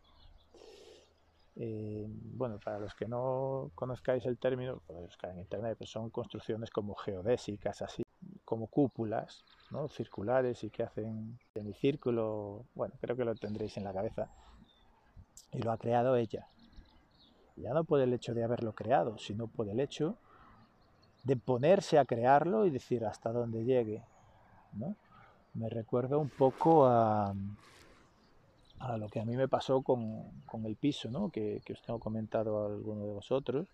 Eh, 1.59 2.05
bueno, 2.07 2.59
para 2.63 2.77
los 2.77 2.93
que 2.93 3.07
no 3.07 3.71
conozcáis 3.73 4.25
el 4.25 4.37
término, 4.37 4.81
buscar 4.87 5.31
en 5.31 5.39
internet, 5.39 5.75
pues 5.77 5.89
son 5.89 6.11
construcciones 6.11 6.69
como 6.69 6.93
geodésicas, 6.95 7.81
así 7.81 8.03
como 8.45 8.67
cúpulas, 8.67 9.43
¿no? 9.71 9.89
circulares 9.89 10.63
y 10.63 10.69
que 10.69 10.83
hacen 10.83 11.39
semicírculo. 11.53 12.65
Bueno, 12.75 12.93
creo 13.01 13.17
que 13.17 13.25
lo 13.25 13.35
tendréis 13.35 13.75
en 13.77 13.83
la 13.83 13.93
cabeza. 13.93 14.29
Y 15.51 15.59
lo 15.59 15.71
ha 15.71 15.77
creado 15.77 16.15
ella. 16.15 16.47
Ya 17.57 17.73
no 17.73 17.83
por 17.83 17.99
el 18.01 18.13
hecho 18.13 18.33
de 18.33 18.43
haberlo 18.43 18.73
creado, 18.73 19.17
sino 19.17 19.47
por 19.47 19.67
el 19.67 19.79
hecho 19.79 20.15
de 21.23 21.35
ponerse 21.35 21.97
a 21.97 22.05
crearlo 22.05 22.65
y 22.65 22.69
decir 22.69 23.05
hasta 23.05 23.31
dónde 23.31 23.65
llegue. 23.65 24.03
¿no? 24.73 24.95
Me 25.55 25.69
recuerda 25.69 26.17
un 26.17 26.29
poco 26.29 26.85
a, 26.85 27.33
a 28.79 28.97
lo 28.97 29.09
que 29.09 29.19
a 29.19 29.25
mí 29.25 29.35
me 29.35 29.47
pasó 29.47 29.81
con, 29.81 30.23
con 30.45 30.65
el 30.65 30.75
piso, 30.75 31.09
¿no? 31.09 31.29
que, 31.29 31.61
que, 31.65 31.73
os 31.73 31.81
tengo 31.81 31.99
comentado 31.99 32.63
a 32.63 32.67
alguno 32.67 33.05
de 33.05 33.13
vosotros, 33.13 33.67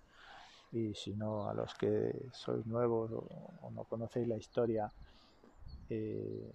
y 0.71 0.95
si 0.95 1.13
no, 1.13 1.47
a 1.47 1.53
los 1.53 1.75
que 1.75 2.29
sois 2.33 2.65
nuevos 2.65 3.11
o, 3.11 3.69
no 3.71 3.83
conocéis 3.83 4.27
la 4.27 4.37
historia, 4.37 4.91
eh, 5.89 6.51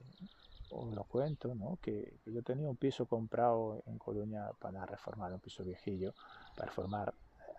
os 0.71 0.95
lo 0.95 1.05
cuento, 1.05 1.55
¿no? 1.55 1.79
que, 1.83 2.19
que, 2.25 2.33
yo 2.33 2.43
tenía 2.43 2.69
un 2.69 2.77
piso 2.77 3.07
comprado 3.07 3.83
en 3.87 3.99
Coruña 3.99 4.51
para 4.59 4.85
reformar, 4.87 5.33
un 5.33 5.41
piso 5.41 5.65
viejillo, 5.65 6.15
para 6.55 6.67
reformar 6.67 7.15
eh, 7.41 7.53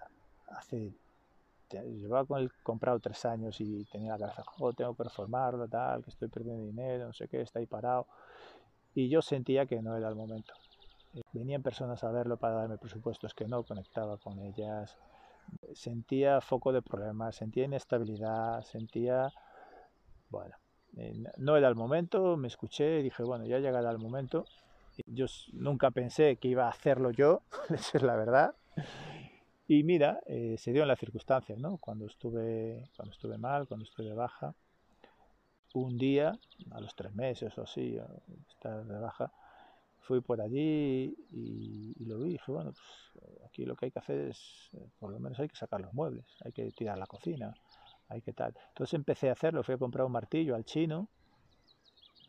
hace 0.52 0.94
llevaba 1.78 2.26
con 2.26 2.40
el 2.40 2.52
comprado 2.64 3.00
tres 3.00 3.26
años 3.26 3.60
y 3.62 3.86
tenía 3.86 4.14
la 4.14 4.18
cabeza, 4.18 4.44
oh, 4.60 4.74
tengo 4.74 4.96
que 4.96 5.04
reformarlo, 5.04 5.68
tal, 5.68 6.04
que 6.04 6.10
estoy 6.10 6.28
perdiendo 6.28 6.64
dinero, 6.64 7.08
no 7.08 7.14
sé 7.14 7.28
qué, 7.28 7.42
está 7.42 7.60
ahí 7.60 7.66
parado. 7.66 8.08
Y 8.96 9.10
yo 9.10 9.22
sentía 9.22 9.66
que 9.66 9.82
no 9.82 9.96
era 9.96 10.10
el 10.10 10.16
momento. 10.16 10.54
Venían 11.34 11.62
personas 11.62 12.04
a 12.04 12.12
verlo 12.12 12.38
para 12.38 12.56
darme 12.56 12.78
presupuestos 12.78 13.34
que 13.34 13.48
no 13.48 13.64
conectaba 13.64 14.18
con 14.18 14.40
ellas. 14.40 14.98
Sentía 15.74 16.42
foco 16.42 16.72
de 16.72 16.82
problemas, 16.82 17.36
sentía 17.36 17.66
inestabilidad, 17.66 18.64
sentía... 18.64 19.32
Bueno, 20.30 20.56
eh, 20.56 20.69
no 21.38 21.58
era 21.58 21.68
el 21.68 21.76
momento, 21.76 22.38
me 22.38 22.48
escuché 22.48 23.00
y 23.00 23.04
dije, 23.04 23.24
bueno, 23.24 23.46
ya 23.46 23.60
llegará 23.60 23.92
el 23.92 24.00
momento. 24.00 24.46
Yo 25.06 25.28
nunca 25.54 25.92
pensé 25.92 26.36
que 26.38 26.50
iba 26.50 26.66
a 26.66 26.70
hacerlo 26.70 27.12
yo, 27.12 27.42
esa 27.70 27.98
es 27.98 28.04
la 28.04 28.16
verdad. 28.16 28.56
Y 29.68 29.84
mira, 29.84 30.20
eh, 30.26 30.56
se 30.58 30.72
dio 30.72 30.82
en 30.82 30.88
las 30.88 31.00
circunstancias, 31.00 31.58
¿no? 31.60 31.78
Cuando 31.78 32.08
estuve, 32.08 32.90
cuando 32.96 33.14
estuve 33.14 33.38
mal, 33.38 33.68
cuando 33.68 33.86
estuve 33.86 34.08
de 34.08 34.16
baja, 34.16 34.54
un 35.74 35.98
día, 35.98 36.38
a 36.72 36.82
los 36.82 36.96
tres 36.96 37.14
meses 37.14 37.56
o 37.58 37.64
así, 37.64 37.98
estar 38.50 38.84
de 38.86 39.00
baja, 39.00 39.32
fui 40.00 40.22
por 40.22 40.42
allí 40.42 41.16
y, 41.32 42.04
lo 42.06 42.18
vi 42.18 42.30
y 42.30 42.32
dije, 42.34 42.52
bueno, 42.52 42.72
pues 42.72 43.24
eh, 43.24 43.42
aquí 43.46 43.66
lo 43.66 43.76
que 43.76 43.86
hay 43.86 43.92
que 43.92 44.00
hacer 44.00 44.30
es, 44.30 44.70
eh, 44.74 44.90
por 44.98 45.12
lo 45.12 45.20
menos 45.20 45.40
hay 45.40 45.48
que 45.48 45.56
sacar 45.56 45.82
los 45.82 45.94
muebles, 45.94 46.26
hay 46.44 46.52
que 46.52 46.72
tirar 46.72 46.98
la 46.98 47.06
cocina, 47.06 47.54
que 48.22 48.34
tal. 48.34 48.54
Entonces 48.70 48.94
empecé 48.96 49.30
a 49.30 49.34
hacerlo, 49.34 49.64
fui 49.64 49.76
a 49.76 49.78
comprar 49.78 50.06
un 50.06 50.12
martillo 50.12 50.56
al 50.56 50.66
chino 50.66 51.08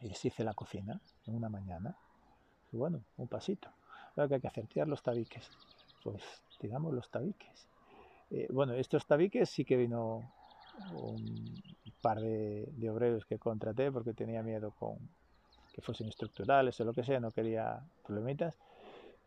y 0.01 0.09
les 0.09 0.25
hice 0.25 0.45
la 0.45 0.55
cocina 0.55 1.01
en 1.27 1.35
una 1.35 1.49
mañana. 1.49 1.97
Bueno, 2.73 3.03
un 3.17 3.29
pasito. 3.29 3.69
Lo 4.17 4.29
que 4.29 4.37
hay 4.37 4.41
que 4.41 4.49
hacer, 4.49 4.67
tirar 4.67 4.89
los 4.89 5.03
tabiques. 5.03 5.51
Pues 6.05 6.23
tiramos 6.59 6.95
los 6.95 7.11
tabiques. 7.11 7.69
Eh, 8.31 8.47
bueno, 8.51 8.75
estos 8.75 9.07
tabiques 9.07 9.49
sí 9.51 9.65
que 9.65 9.77
vino 9.77 10.33
un 10.93 11.63
par 12.01 12.21
de 12.21 12.91
obreros 12.91 13.27
que 13.27 13.39
contraté 13.39 13.91
porque 13.91 14.15
tenía 14.15 14.43
miedo 14.43 14.71
con, 14.79 14.99
que 15.73 15.81
fuesen 15.81 16.09
estructurales 16.09 16.81
o 16.81 16.85
lo 16.85 16.93
que 16.93 17.05
sea, 17.05 17.21
no 17.21 17.31
quería 17.31 17.83
problemitas. 18.05 18.55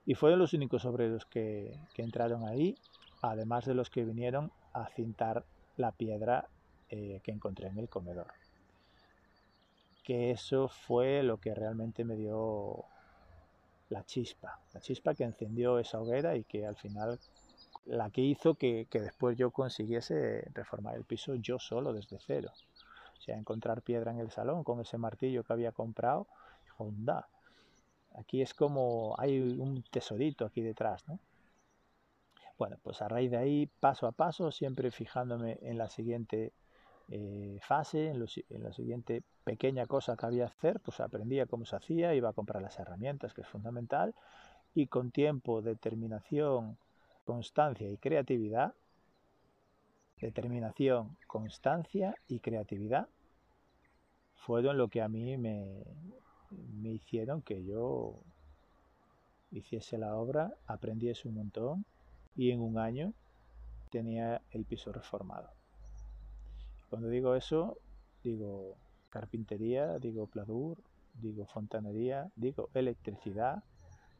Y 0.05 0.15
fueron 0.15 0.39
los 0.39 0.53
únicos 0.53 0.85
obreros 0.85 1.25
que, 1.25 1.79
entraron 1.97 2.47
ahí, 2.47 2.75
además 3.21 3.65
de 3.65 3.73
los 3.73 3.89
que 3.89 4.03
vinieron 4.03 4.51
a 4.73 4.87
cintar 4.87 5.45
la 5.77 5.91
piedra 5.91 6.47
eh, 6.89 7.21
que 7.23 7.31
encontré 7.31 7.67
en 7.67 7.77
el 7.77 7.89
comedor. 7.89 8.27
Que 10.03 10.31
eso 10.31 10.67
fue 10.67 11.23
lo 11.23 11.37
que 11.37 11.53
realmente 11.53 12.03
me 12.03 12.15
dio 12.15 12.85
la 13.89 14.03
chispa, 14.05 14.59
la 14.73 14.81
chispa 14.81 15.13
que 15.13 15.23
encendió 15.23 15.79
esa 15.79 16.01
hoguera 16.01 16.35
y 16.35 16.43
que 16.43 16.65
al 16.65 16.75
final 16.75 17.19
la 17.85 18.09
que 18.09 18.21
hizo 18.21 18.55
que, 18.55 18.87
que 18.89 19.01
después 19.01 19.37
yo 19.37 19.51
consiguiese 19.51 20.49
reformar 20.53 20.95
el 20.95 21.03
piso 21.03 21.35
yo 21.35 21.59
solo 21.59 21.93
desde 21.93 22.17
cero 22.19 22.51
sea, 23.23 23.37
encontrar 23.37 23.81
piedra 23.81 24.11
en 24.11 24.19
el 24.19 24.31
salón 24.31 24.63
con 24.63 24.81
ese 24.81 24.97
martillo 24.97 25.43
que 25.43 25.53
había 25.53 25.71
comprado, 25.71 26.27
onda, 26.77 27.27
aquí 28.15 28.41
es 28.41 28.53
como 28.53 29.15
hay 29.17 29.39
un 29.39 29.83
tesorito 29.83 30.45
aquí 30.45 30.61
detrás, 30.61 31.07
¿no? 31.07 31.19
Bueno, 32.63 32.77
pues 32.81 33.01
a 33.01 33.09
raíz 33.09 33.29
de 33.29 33.35
ahí, 33.35 33.69
paso 33.81 34.07
a 34.07 34.13
paso, 34.13 34.49
siempre 34.49 34.89
fijándome 34.89 35.59
en 35.63 35.77
la 35.77 35.89
siguiente 35.89 36.53
eh, 37.09 37.59
fase, 37.61 38.07
en, 38.07 38.25
en, 38.49 38.63
la 38.63 38.71
siguiente 38.71 39.21
pequeña 39.43 39.85
cosa 39.85 40.15
que 40.15 40.25
había 40.25 40.45
que 40.45 40.53
hacer, 40.53 40.79
pues 40.79 41.01
aprendía 41.01 41.45
cómo 41.45 41.65
se 41.65 41.75
hacía, 41.75 42.15
iba 42.15 42.29
a 42.29 42.31
comprar 42.33 42.61
las 42.61 42.79
herramientas, 42.79 43.33
que 43.33 43.41
es 43.41 43.47
fundamental, 43.49 44.15
y 44.73 44.87
con 44.87 45.11
tiempo, 45.11 45.61
determinación, 45.61 46.77
constancia 47.25 47.89
y 47.89 47.97
creatividad, 47.97 48.73
determinación, 50.21 51.17
constancia 51.27 52.15
y 52.29 52.39
creatividad 52.39 53.09
fueron 54.35 54.77
lo 54.77 54.87
que 54.87 55.01
a 55.01 55.09
mí 55.09 55.35
me, 55.35 55.83
me 56.81 56.91
hicieron 56.91 57.41
que 57.41 57.65
yo 57.65 58.21
hiciese 59.51 59.97
la 59.97 60.15
obra, 60.15 60.53
aprendiese 60.65 61.27
un 61.27 61.35
montón 61.35 61.85
y 62.35 62.51
en 62.51 62.61
un 62.61 62.77
año 62.77 63.13
tenía 63.91 64.41
el 64.51 64.65
piso 64.65 64.91
reformado. 64.91 65.49
Cuando 66.89 67.09
digo 67.09 67.35
eso, 67.35 67.77
digo 68.23 68.75
carpintería, 69.09 69.99
digo 69.99 70.27
pladur, 70.27 70.77
digo 71.13 71.45
fontanería, 71.45 72.31
digo 72.35 72.69
electricidad, 72.73 73.63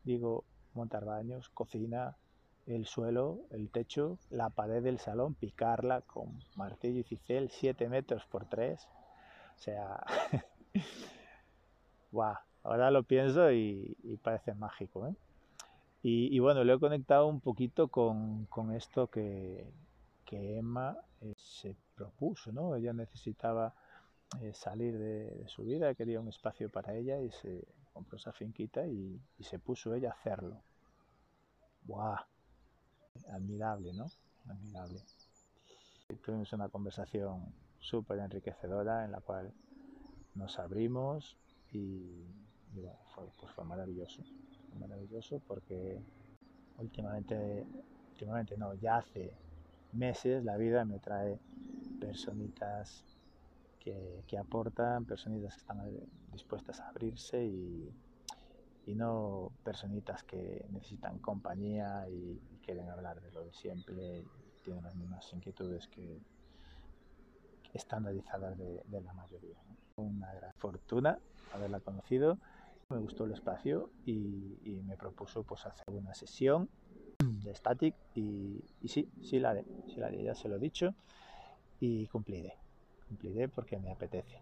digo 0.04 0.44
montar 0.74 1.06
baños, 1.06 1.50
cocina, 1.50 2.18
el 2.66 2.86
suelo, 2.86 3.42
el 3.52 3.70
techo, 3.70 4.18
la 4.30 4.50
pared 4.50 4.82
del 4.82 5.00
salón, 5.00 5.36
picarla 5.36 6.02
con 6.02 6.40
martillo 6.56 7.00
y 7.00 7.04
cicel 7.04 7.50
7 7.50 7.90
metros 7.90 8.26
por 8.26 8.46
3. 8.46 8.88
O 9.56 9.60
sea, 9.60 10.04
guau, 12.12 12.36
ahora 12.64 12.92
lo 12.92 13.04
pienso 13.04 13.52
y, 13.52 13.98
parece 14.24 14.54
mágico. 14.54 15.08
¿eh? 15.08 15.16
Y, 16.06 16.38
bueno, 16.40 16.66
lo 16.66 16.74
he 16.74 16.80
conectado 16.82 17.28
un 17.28 17.40
poquito 17.40 17.88
con, 17.88 18.46
esto 18.76 19.08
que, 19.08 19.72
Emma 20.30 20.98
eh, 21.22 21.34
se 21.38 21.76
propuso, 21.96 22.52
¿no? 22.52 22.76
Ella 22.76 22.92
necesitaba 22.92 23.74
eh, 24.42 24.52
salir 24.54 24.98
de, 24.98 25.48
su 25.48 25.64
vida, 25.64 25.94
quería 25.94 26.20
un 26.20 26.28
espacio 26.28 26.70
para 26.70 26.96
ella 26.96 27.22
y 27.22 27.32
se 27.32 27.64
compró 27.94 28.18
esa 28.18 28.34
finquita 28.34 28.86
y, 28.86 29.22
se 29.40 29.60
puso 29.60 29.94
ella 29.94 30.10
a 30.10 30.14
hacerlo. 30.14 30.62
¡Buah! 31.84 32.26
Admirable, 33.30 33.94
¿no? 33.94 34.08
Admirable. 34.50 35.00
tuvimos 36.26 36.52
una 36.52 36.68
conversación 36.68 37.46
súper 37.80 38.20
enriquecedora 38.20 39.06
en 39.06 39.12
la 39.12 39.22
cual 39.22 39.54
nos 40.36 40.60
abrimos 40.60 41.38
y, 41.72 42.26
bueno, 42.74 42.98
fue, 43.16 43.26
pues 43.40 43.54
fue 43.54 43.64
maravilloso. 43.64 44.22
Maravilloso 44.76 45.42
porque 45.48 46.00
últimamente, 46.78 47.66
últimamente 48.12 48.58
no, 48.58 48.74
ya 48.76 48.98
hace 48.98 49.34
meses 49.94 50.44
la 50.44 50.58
vida 50.58 50.86
me 50.86 51.00
trae 51.00 51.40
personitas 52.00 53.04
que, 53.80 54.38
aportan, 54.38 55.06
personitas 55.06 55.54
que 55.56 55.60
están 55.60 55.80
dispuestas 56.32 56.80
a 56.80 56.90
abrirse 56.90 57.44
y, 57.44 57.94
no 58.96 59.52
personitas 59.64 60.24
que 60.24 60.66
necesitan 60.72 61.18
compañía 61.20 62.08
y, 62.10 62.40
quieren 62.64 62.90
hablar 62.90 63.22
de 63.22 63.30
lo 63.32 63.44
de 63.44 63.52
siempre 63.52 64.20
y 64.20 64.26
tienen 64.64 64.84
las 64.86 64.96
mismas 64.96 65.32
inquietudes 65.34 65.88
que, 65.88 66.22
estandarizadas 67.74 68.58
de, 68.58 69.02
la 69.02 69.14
mayoría. 69.14 69.58
Una 69.98 70.34
gran 70.34 70.54
fortuna 70.54 71.20
haberla 71.54 71.80
conocido, 71.80 72.38
me 72.94 73.00
gustó 73.00 73.26
el 73.26 73.34
espacio 73.34 73.90
y, 74.06 74.82
me 74.86 74.98
propuso 74.98 75.44
pues 75.44 75.66
hacer 75.66 75.86
una 75.90 76.14
sesión 76.14 76.70
de 77.20 77.56
Static 77.56 77.96
y, 78.16 78.64
sí, 78.88 79.10
sí 79.22 79.40
la 79.40 79.52
haré, 79.52 79.66
sí 79.88 79.96
la 79.98 80.12
ya 80.12 80.36
se 80.36 80.50
lo 80.50 80.58
he 80.58 80.60
dicho 80.60 80.94
y 81.80 82.08
cumpliré 82.08 82.58
cumpliré 83.14 83.48
porque 83.48 83.78
me 83.78 83.92
apetece. 83.92 84.40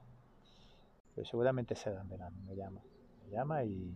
Pero 1.13 1.25
seguramente 1.25 1.75
será 1.75 2.01
en 2.01 2.09
verano, 2.09 2.37
me 2.47 2.55
llama. 2.55 2.81
Me 3.23 3.29
llama 3.29 3.63
y, 3.63 3.93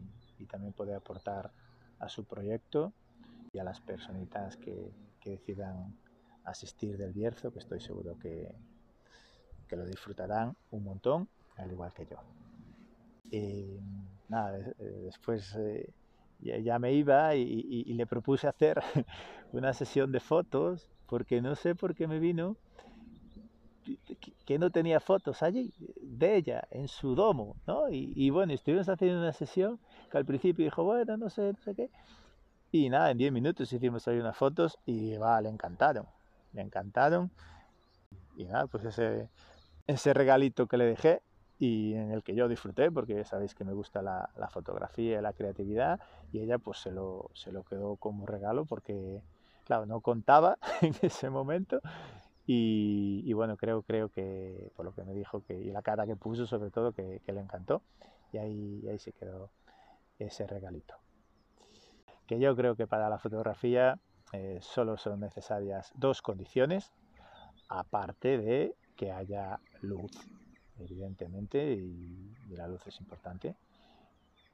también 0.49 0.73
puede 0.73 0.93
aportar 0.93 1.51
a 1.99 2.09
su 2.09 2.25
proyecto 2.25 2.93
y 3.53 3.57
a 3.59 3.63
las 3.63 3.79
personitas 3.79 4.57
que, 4.57 4.91
decidan 5.25 5.97
asistir 6.43 6.99
del 6.99 7.11
Bierzo, 7.11 7.51
que 7.51 7.57
estoy 7.57 7.81
seguro 7.81 8.15
que, 8.19 8.53
que 9.67 9.75
lo 9.75 9.83
disfrutarán 9.83 10.55
un 10.69 10.83
montón, 10.83 11.27
al 11.57 11.71
igual 11.71 11.91
que 11.91 12.05
yo. 12.05 12.17
Y 13.31 13.79
nada, 14.29 14.57
eh, 14.57 14.73
después 15.05 15.55
eh, 15.57 15.89
ya, 16.39 16.79
me 16.79 16.93
iba 16.93 17.35
y, 17.35 17.83
y, 17.87 17.93
le 17.93 18.05
propuse 18.05 18.47
hacer 18.47 18.81
una 19.51 19.73
sesión 19.73 20.11
de 20.11 20.19
fotos, 20.19 20.89
porque 21.07 21.41
no 21.41 21.55
sé 21.55 21.75
por 21.75 21.95
qué 21.95 22.07
me 22.07 22.19
vino 22.19 22.57
que 24.45 24.59
no 24.59 24.69
tenía 24.69 24.99
fotos 24.99 25.43
allí 25.43 25.73
de 26.01 26.35
ella 26.35 26.67
en 26.71 26.87
su 26.87 27.15
domo, 27.15 27.55
¿no? 27.67 27.89
Y, 27.89 28.29
bueno, 28.29 28.53
estuvimos 28.53 28.89
haciendo 28.89 29.19
una 29.19 29.33
sesión 29.33 29.79
que 30.11 30.17
al 30.17 30.25
principio 30.25 30.65
dijo, 30.65 30.83
bueno, 30.83 31.17
no 31.17 31.29
sé, 31.29 31.53
no 31.53 31.59
sé 31.63 31.75
qué. 31.75 31.89
Y 32.71 32.89
nada, 32.89 33.11
en 33.11 33.17
10 33.17 33.31
minutos 33.31 33.71
hicimos 33.71 34.07
ahí 34.07 34.17
unas 34.19 34.35
fotos 34.35 34.77
y 34.85 35.15
va, 35.17 35.39
le 35.41 35.49
encantaron, 35.49 36.05
le 36.53 36.61
encantaron. 36.61 37.31
Y 38.37 38.45
nada, 38.45 38.67
pues 38.67 38.85
ese, 38.85 39.29
ese 39.87 40.13
regalito 40.13 40.67
que 40.67 40.77
le 40.77 40.85
dejé 40.85 41.21
y 41.59 41.93
en 41.93 42.11
el 42.11 42.23
que 42.23 42.35
yo 42.35 42.47
disfruté, 42.47 42.91
porque 42.91 43.23
sabéis 43.23 43.55
que 43.55 43.63
me 43.63 43.73
gusta 43.73 44.01
la, 44.01 44.29
la 44.37 44.49
fotografía 44.49 45.19
y 45.19 45.21
la 45.21 45.33
creatividad, 45.33 45.99
y 46.31 46.39
ella 46.39 46.57
pues 46.57 46.79
se 46.79 46.91
lo, 46.91 47.29
se 47.33 47.51
lo 47.51 47.63
quedó 47.63 47.95
como 47.95 48.25
regalo 48.25 48.65
porque, 48.65 49.21
claro, 49.63 49.85
no 49.85 50.01
contaba 50.01 50.57
en 50.81 50.93
ese 51.01 51.29
momento 51.29 51.81
y, 52.47 53.33
bueno, 53.33 53.57
creo, 53.57 53.81
creo 53.81 54.09
que 54.09 54.71
por 54.75 54.85
lo 54.85 54.93
que 54.93 55.03
me 55.03 55.13
dijo 55.13 55.43
que, 55.43 55.55
y 55.55 55.71
la 55.71 55.81
cara 55.81 56.05
que 56.05 56.15
puso 56.15 56.45
sobre 56.45 56.69
todo 56.69 56.91
que, 56.91 57.21
le 57.25 57.39
encantó 57.39 57.81
y 58.31 58.37
ahí, 58.37 58.87
ahí 58.87 58.99
se 58.99 59.13
quedó 59.13 59.49
ese 60.19 60.45
regalito. 60.45 60.95
Que 62.27 62.39
yo 62.39 62.55
creo 62.55 62.75
que 62.75 62.85
para 62.85 63.09
la 63.09 63.17
fotografía 63.17 63.99
eh, 64.31 64.59
solo 64.61 64.97
son 64.97 65.21
necesarias 65.21 65.91
dos 65.95 66.21
condiciones, 66.21 66.91
aparte 67.67 68.37
de 68.37 68.75
que 68.95 69.11
haya 69.11 69.59
luz, 69.81 70.11
evidentemente, 70.79 71.73
y, 71.73 72.33
la 72.49 72.67
luz 72.67 72.85
es 72.87 72.99
importante. 72.99 73.55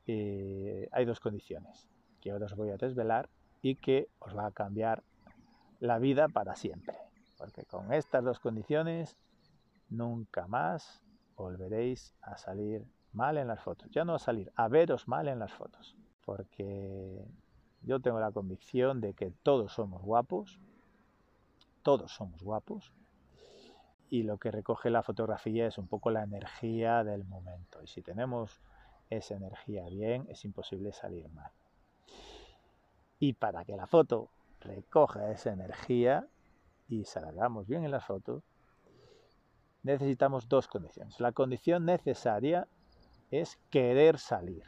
Eh, 0.07 0.89
hay 0.91 1.05
dos 1.05 1.19
condiciones 1.19 1.87
que 2.19 2.31
ahora 2.31 2.45
os 2.45 2.55
voy 2.55 2.69
a 2.69 2.77
desvelar 2.77 3.29
y 3.61 3.75
que 3.75 4.07
os 4.19 4.35
va 4.35 4.47
a 4.47 4.51
cambiar 4.51 5.03
la 5.79 5.99
vida 5.99 6.27
para 6.27 6.55
siempre 6.55 6.97
porque 7.41 7.65
con 7.65 7.91
estas 7.91 8.23
dos 8.23 8.39
condiciones 8.39 9.17
nunca 9.89 10.45
más 10.45 11.01
volveréis 11.35 12.13
a 12.21 12.37
salir 12.37 12.85
mal 13.13 13.39
en 13.39 13.47
las 13.47 13.59
fotos. 13.59 13.89
Ya 13.89 14.05
no 14.05 14.13
a 14.13 14.19
salir, 14.19 14.51
a 14.55 14.67
veros 14.67 15.07
mal 15.07 15.27
en 15.27 15.39
las 15.39 15.51
fotos, 15.51 15.97
porque 16.23 17.25
yo 17.81 17.99
tengo 17.99 18.19
la 18.19 18.31
convicción 18.31 19.01
de 19.01 19.15
que 19.15 19.31
todos 19.41 19.73
somos 19.73 20.03
guapos, 20.03 20.59
todos 21.81 22.11
somos 22.11 22.43
guapos, 22.43 22.93
y 24.11 24.23
lo 24.23 24.37
que 24.37 24.51
recoge 24.51 24.89
la 24.89 25.03
fotografía 25.03 25.65
es 25.65 25.77
un 25.77 25.87
poco 25.87 26.11
la 26.11 26.23
energía 26.23 27.03
del 27.05 27.23
momento. 27.23 27.81
Y 27.81 27.87
si 27.87 28.01
tenemos 28.01 28.61
esa 29.09 29.35
energía 29.35 29.85
bien, 29.85 30.27
es 30.29 30.43
imposible 30.43 30.91
salir 30.91 31.29
mal. 31.29 31.49
Y 33.19 33.33
para 33.33 33.63
que 33.63 33.77
la 33.77 33.87
foto 33.87 34.29
recoja 34.59 35.31
esa 35.31 35.53
energía, 35.53 36.27
y 36.89 37.05
salgamos 37.05 37.67
bien 37.67 37.85
en 37.85 37.91
las 37.91 38.03
fotos, 38.03 38.43
necesitamos 39.81 40.49
dos 40.49 40.67
condiciones. 40.67 41.17
La 41.21 41.31
condición 41.31 41.85
necesaria 41.85 42.67
es 43.31 43.57
querer 43.69 44.19
salir. 44.19 44.65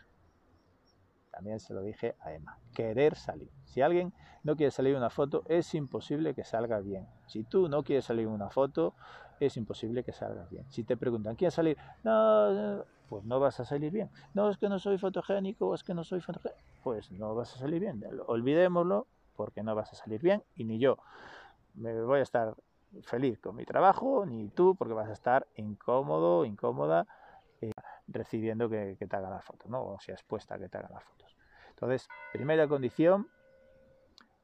También 1.43 1.59
se 1.59 1.73
lo 1.73 1.81
dije 1.81 2.15
a 2.21 2.31
Emma, 2.31 2.57
querer 2.73 3.15
salir. 3.15 3.49
Si 3.65 3.81
alguien 3.81 4.13
no 4.45 4.55
quiere 4.55 4.71
salir 4.71 4.95
una 4.95 5.09
foto, 5.09 5.43
es 5.49 5.75
imposible 5.75 6.33
que 6.33 6.45
salga 6.45 6.79
bien. 6.79 7.05
Si 7.27 7.43
tú 7.43 7.67
no 7.67 7.83
quieres 7.83 8.05
salir 8.05 8.27
una 8.27 8.49
foto, 8.49 8.93
es 9.41 9.57
imposible 9.57 10.05
que 10.05 10.13
salga 10.13 10.47
bien. 10.49 10.63
Si 10.69 10.85
te 10.85 10.95
preguntan, 10.95 11.35
¿quieres 11.35 11.53
salir? 11.53 11.77
No, 12.05 12.85
pues 13.09 13.25
no 13.25 13.41
vas 13.41 13.59
a 13.59 13.65
salir 13.65 13.91
bien. 13.91 14.09
No, 14.33 14.49
es 14.49 14.57
que 14.57 14.69
no 14.69 14.79
soy 14.79 14.97
fotogénico, 14.97 15.75
es 15.75 15.83
que 15.83 15.93
no 15.93 16.05
soy 16.05 16.21
fotogénico. 16.21 16.63
Pues 16.81 17.11
no 17.11 17.35
vas 17.35 17.53
a 17.55 17.57
salir 17.57 17.81
bien. 17.81 18.01
Olvidémoslo 18.27 19.07
porque 19.35 19.63
no 19.63 19.75
vas 19.75 19.91
a 19.91 19.95
salir 19.97 20.21
bien 20.21 20.45
y 20.55 20.63
ni 20.63 20.79
yo 20.79 20.97
me 21.73 22.01
voy 22.03 22.19
a 22.19 22.23
estar 22.23 22.55
feliz 23.01 23.37
con 23.41 23.57
mi 23.57 23.65
trabajo, 23.65 24.25
ni 24.25 24.47
tú, 24.47 24.75
porque 24.75 24.93
vas 24.93 25.09
a 25.09 25.13
estar 25.13 25.45
incómodo, 25.57 26.45
incómoda, 26.45 27.05
eh, 27.59 27.71
recibiendo 28.07 28.69
que, 28.69 28.95
te 28.97 29.15
hagan 29.15 29.31
las 29.31 29.45
fotos, 29.45 29.69
¿no? 29.69 29.83
O 29.83 29.99
sea, 29.99 30.13
expuesta 30.13 30.55
a 30.55 30.59
que 30.59 30.69
te 30.69 30.77
hagan 30.77 30.91
las 30.93 31.03
fotos. 31.03 31.32
Entonces, 31.75 32.07
primera 32.31 32.67
condición, 32.67 33.29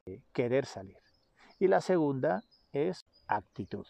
eh, 0.05 0.21
querer 0.33 0.65
salir. 0.65 0.97
Y 1.59 1.67
la 1.67 1.81
segunda 1.81 2.43
es 2.73 3.05
actitud. 3.27 3.85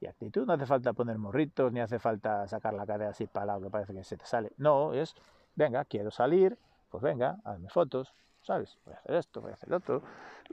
Y 0.00 0.06
actitud 0.06 0.46
no 0.46 0.54
hace 0.54 0.66
falta 0.66 0.92
poner 0.92 1.18
morritos, 1.18 1.72
ni 1.72 1.80
hace 1.80 1.98
falta 1.98 2.48
sacar 2.48 2.74
la 2.74 2.86
cadera 2.86 3.10
así 3.10 3.26
para 3.26 3.46
lado 3.46 3.62
que 3.62 3.70
parece 3.70 3.92
que 3.92 4.02
se 4.02 4.16
te 4.16 4.24
sale. 4.24 4.52
No, 4.56 4.94
es, 4.94 5.14
venga, 5.54 5.84
quiero 5.84 6.10
salir, 6.10 6.58
pues 6.88 7.02
venga, 7.02 7.36
hazme 7.44 7.68
fotos, 7.68 8.14
¿sabes? 8.42 8.78
Voy 8.84 8.94
a 8.94 8.96
hacer 8.96 9.14
esto, 9.16 9.40
voy 9.42 9.50
a 9.50 9.54
hacer 9.54 9.72
otro. 9.72 10.02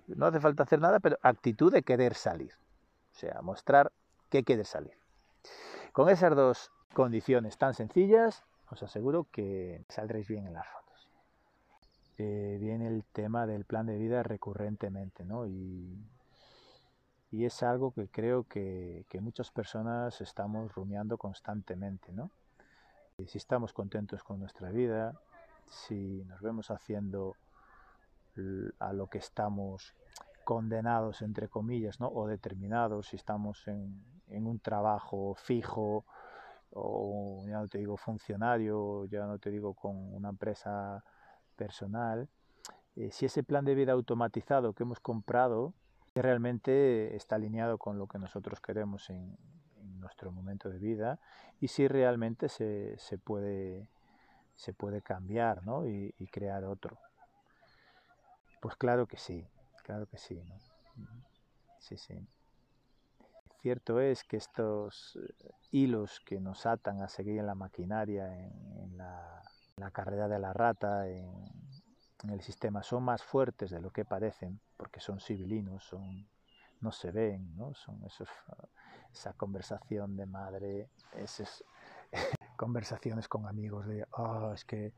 No 0.07 0.25
hace 0.25 0.39
falta 0.39 0.63
hacer 0.63 0.79
nada, 0.79 0.99
pero 0.99 1.17
actitud 1.21 1.71
de 1.71 1.81
querer 1.83 2.13
salir. 2.13 2.53
O 3.13 3.19
sea, 3.19 3.41
mostrar 3.41 3.91
que 4.29 4.43
quieres 4.43 4.67
salir. 4.67 4.97
Con 5.93 6.10
esas 6.10 6.36
dos 6.36 6.71
condiciones 6.93 7.57
tan 7.57 7.73
sencillas, 7.73 8.43
os 8.69 8.83
aseguro 8.83 9.27
que 9.31 9.86
saldréis 9.88 10.27
bien 10.27 10.45
en 10.45 10.53
las 10.53 10.67
fotos. 10.67 10.87
Eh, 12.17 12.58
viene 12.60 12.88
el 12.88 13.03
tema 13.06 13.45
del 13.45 13.65
plan 13.65 13.86
de 13.86 13.97
vida 13.97 14.23
recurrentemente, 14.23 15.25
¿no? 15.25 15.45
Y, 15.47 15.97
es 17.32 17.62
algo 17.62 17.91
que 17.91 18.08
creo 18.08 18.45
que, 18.45 19.06
que, 19.10 19.21
muchas 19.21 19.51
personas 19.51 20.21
estamos 20.21 20.73
rumiando 20.73 21.17
constantemente, 21.17 22.12
¿no? 22.12 22.32
Si 23.27 23.38
estamos 23.38 23.73
contentos 23.73 24.23
con 24.23 24.39
nuestra 24.39 24.71
vida, 24.71 25.13
si 25.65 26.23
nos 26.25 26.41
vemos 26.41 26.71
haciendo 26.71 27.36
a 28.80 28.93
lo 28.93 29.08
que 29.08 29.17
estamos 29.17 29.95
condenados, 30.43 31.21
entre 31.21 31.49
comillas, 31.49 31.99
¿no? 31.99 32.08
o 32.08 32.27
determinados, 32.27 33.08
si 33.08 33.15
estamos 33.15 33.67
en, 33.67 34.01
un 34.30 34.60
trabajo 34.60 35.36
fijo, 35.36 36.06
o 36.71 37.43
ya 37.47 37.60
no 37.60 37.67
te 37.67 37.80
digo 37.80 37.97
funcionario, 37.97 39.06
ya 39.06 39.25
no 39.25 39.39
te 39.39 39.49
digo 39.49 39.73
con 39.73 39.95
una 40.13 40.30
empresa 40.30 41.03
personal, 41.57 42.29
eh, 42.95 43.09
si 43.11 43.25
ese 43.25 43.43
plan 43.43 43.65
de 43.65 43.75
vida 43.75 43.91
automatizado 43.91 44.73
que 44.73 44.83
hemos 44.83 44.99
comprado 44.99 45.73
realmente 46.15 47.15
está 47.15 47.35
alineado 47.35 47.77
con 47.77 47.97
lo 47.99 48.07
que 48.07 48.19
nosotros 48.19 48.61
queremos 48.61 49.09
en, 49.09 49.37
nuestro 49.99 50.31
momento 50.31 50.69
de 50.69 50.77
vida 50.77 51.19
y 51.59 51.67
si 51.67 51.87
realmente 51.87 52.47
se, 52.49 52.97
puede, 53.23 53.89
se 54.55 54.71
puede 54.71 55.01
cambiar 55.01 55.65
¿no? 55.65 55.85
y 55.85 56.13
crear 56.31 56.63
otro. 56.63 56.97
Pues 58.61 58.75
claro 58.75 59.07
que 59.07 59.17
sí, 59.17 59.47
claro 59.83 60.07
que 60.07 60.17
sí. 60.17 60.41
Sí, 61.79 61.95
sí. 61.97 62.27
cierto 63.61 64.01
es 64.01 64.23
que 64.23 64.37
estos 64.37 65.15
eh, 65.15 65.51
hilos 65.71 66.19
que 66.25 66.39
nos 66.39 66.65
atan 66.65 67.01
a 67.01 67.07
seguir 67.07 67.39
en 67.39 67.45
la 67.45 67.55
maquinaria, 67.55 68.27
en, 68.35 68.97
la, 68.97 69.41
carrera 69.91 70.27
de 70.27 70.39
la 70.39 70.53
rata, 70.53 71.07
en, 71.07 71.29
el 72.29 72.41
sistema, 72.41 72.83
son 72.83 73.03
más 73.03 73.23
fuertes 73.23 73.69
de 73.69 73.79
lo 73.79 73.91
que 73.91 74.03
parecen, 74.03 74.59
porque 74.75 74.99
son 74.99 75.19
civilinos, 75.19 75.83
son, 75.83 76.27
no 76.81 76.91
se 76.91 77.11
ven, 77.11 77.55
¿no? 77.55 77.73
Son 77.73 78.03
esos, 78.03 78.27
esa 79.13 79.33
conversación 79.33 80.17
de 80.17 80.25
madre, 80.25 80.89
esas 81.13 81.63
conversaciones 82.57 83.27
con 83.27 83.47
amigos 83.47 83.85
de, 83.85 84.05
oh, 84.11 84.51
es 84.53 84.65
que 84.65 84.93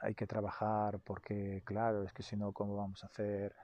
hay 0.00 0.14
que 0.14 0.26
trabajar 0.26 1.00
porque, 1.00 1.62
claro, 1.64 2.04
es 2.04 2.12
que 2.12 2.22
si 2.22 2.36
no, 2.36 2.52
¿cómo 2.52 2.76
vamos 2.76 3.02
a 3.02 3.08
hacer? 3.08 3.54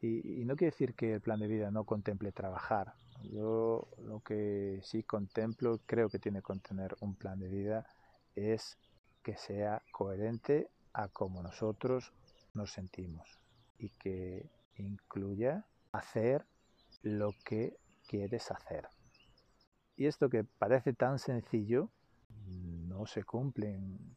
Y, 0.00 0.44
no 0.44 0.56
quiere 0.56 0.72
decir 0.72 0.94
que 0.94 1.14
el 1.14 1.20
plan 1.20 1.38
de 1.38 1.46
vida 1.46 1.70
no 1.70 1.84
contemple 1.84 2.32
trabajar. 2.32 2.94
Yo 3.22 3.86
lo 3.98 4.20
que 4.20 4.80
sí 4.82 5.04
contemplo, 5.04 5.78
creo 5.86 6.08
que 6.08 6.18
tiene 6.18 6.38
que 6.38 6.42
contener 6.42 6.96
un 7.00 7.14
plan 7.14 7.38
de 7.38 7.48
vida, 7.48 7.86
es 8.34 8.78
que 9.22 9.36
sea 9.36 9.82
coherente 9.92 10.68
a 10.92 11.08
cómo 11.08 11.42
nosotros 11.42 12.12
nos 12.54 12.72
sentimos 12.72 13.38
y 13.78 13.88
que 13.90 14.50
incluya 14.76 15.64
hacer 15.92 16.44
lo 17.02 17.34
que 17.44 17.76
quieres 18.06 18.50
hacer. 18.50 18.88
Y 19.96 20.06
esto 20.06 20.28
que 20.28 20.44
parece 20.44 20.92
tan 20.92 21.18
sencillo 21.18 21.88
no 22.46 23.06
se 23.06 23.24
cumple 23.24 23.74
en 23.74 24.16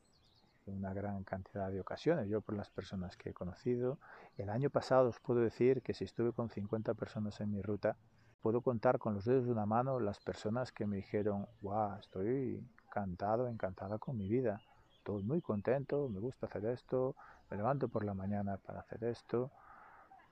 una 0.66 0.94
gran 0.94 1.24
cantidad 1.24 1.72
de 1.72 1.80
ocasiones. 1.80 2.28
Yo 2.28 2.42
por 2.42 2.56
las 2.56 2.70
personas 2.70 3.16
que 3.18 3.30
he 3.30 3.34
conocido, 3.34 4.00
el 4.38 4.50
año 4.50 4.70
pasado 4.70 5.10
os 5.10 5.20
puedo 5.20 5.42
decir 5.42 5.82
que 5.82 5.94
si 5.94 6.04
estuve 6.04 6.34
con 6.34 6.50
50 6.50 6.94
personas 6.96 7.40
en 7.40 7.52
mi 7.52 7.62
ruta, 7.62 7.96
puedo 8.42 8.62
contar 8.62 9.00
con 9.00 9.14
los 9.14 9.26
dedos 9.26 9.46
de 9.46 9.52
una 9.52 9.66
mano 9.66 10.00
las 10.00 10.20
personas 10.20 10.72
que 10.72 10.86
me 10.86 10.98
dijeron, 10.98 11.48
wow, 11.62 11.98
estoy 12.00 12.64
encantado, 12.88 13.48
encantada 13.48 13.98
con 13.98 14.18
mi 14.18 14.28
vida, 14.28 14.62
estoy 15.06 15.22
muy 15.22 15.40
contento, 15.40 16.10
me 16.10 16.20
gusta 16.20 16.48
hacer 16.48 16.66
esto, 16.66 17.16
me 17.52 17.58
levanto 17.58 17.88
por 17.88 18.04
la 18.04 18.16
mañana 18.16 18.58
para 18.58 18.80
hacer 18.80 19.04
esto, 19.04 19.52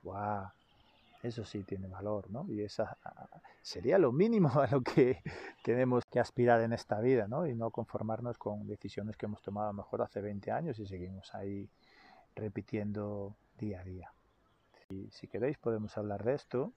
wow, 0.02 0.48
eso 1.22 1.44
sí 1.44 1.62
tiene 1.62 1.86
valor, 1.86 2.28
¿no? 2.28 2.44
Y 2.48 2.60
esa 2.60 2.98
sería 3.62 3.98
lo 3.98 4.10
mínimo 4.10 4.48
a 4.60 4.66
lo 4.66 4.80
que 4.80 5.22
tenemos 5.62 6.04
que 6.10 6.18
aspirar 6.18 6.60
en 6.62 6.72
esta 6.72 6.98
vida, 6.98 7.28
¿no? 7.28 7.46
Y 7.46 7.54
no 7.54 7.70
conformarnos 7.70 8.36
con 8.36 8.66
decisiones 8.66 9.16
que 9.16 9.26
hemos 9.26 9.40
tomado 9.42 9.72
mejor 9.72 10.02
hace 10.02 10.20
20 10.20 10.50
años 10.50 10.76
y 10.80 10.88
seguimos 10.88 11.32
ahí 11.36 11.68
repitiendo 12.34 13.36
día 13.56 13.78
a 13.78 13.84
día. 13.84 14.12
Y 14.90 15.08
si 15.12 15.28
queréis 15.28 15.56
podemos 15.56 15.96
hablar 15.96 16.24
de 16.24 16.34
esto. 16.34 16.72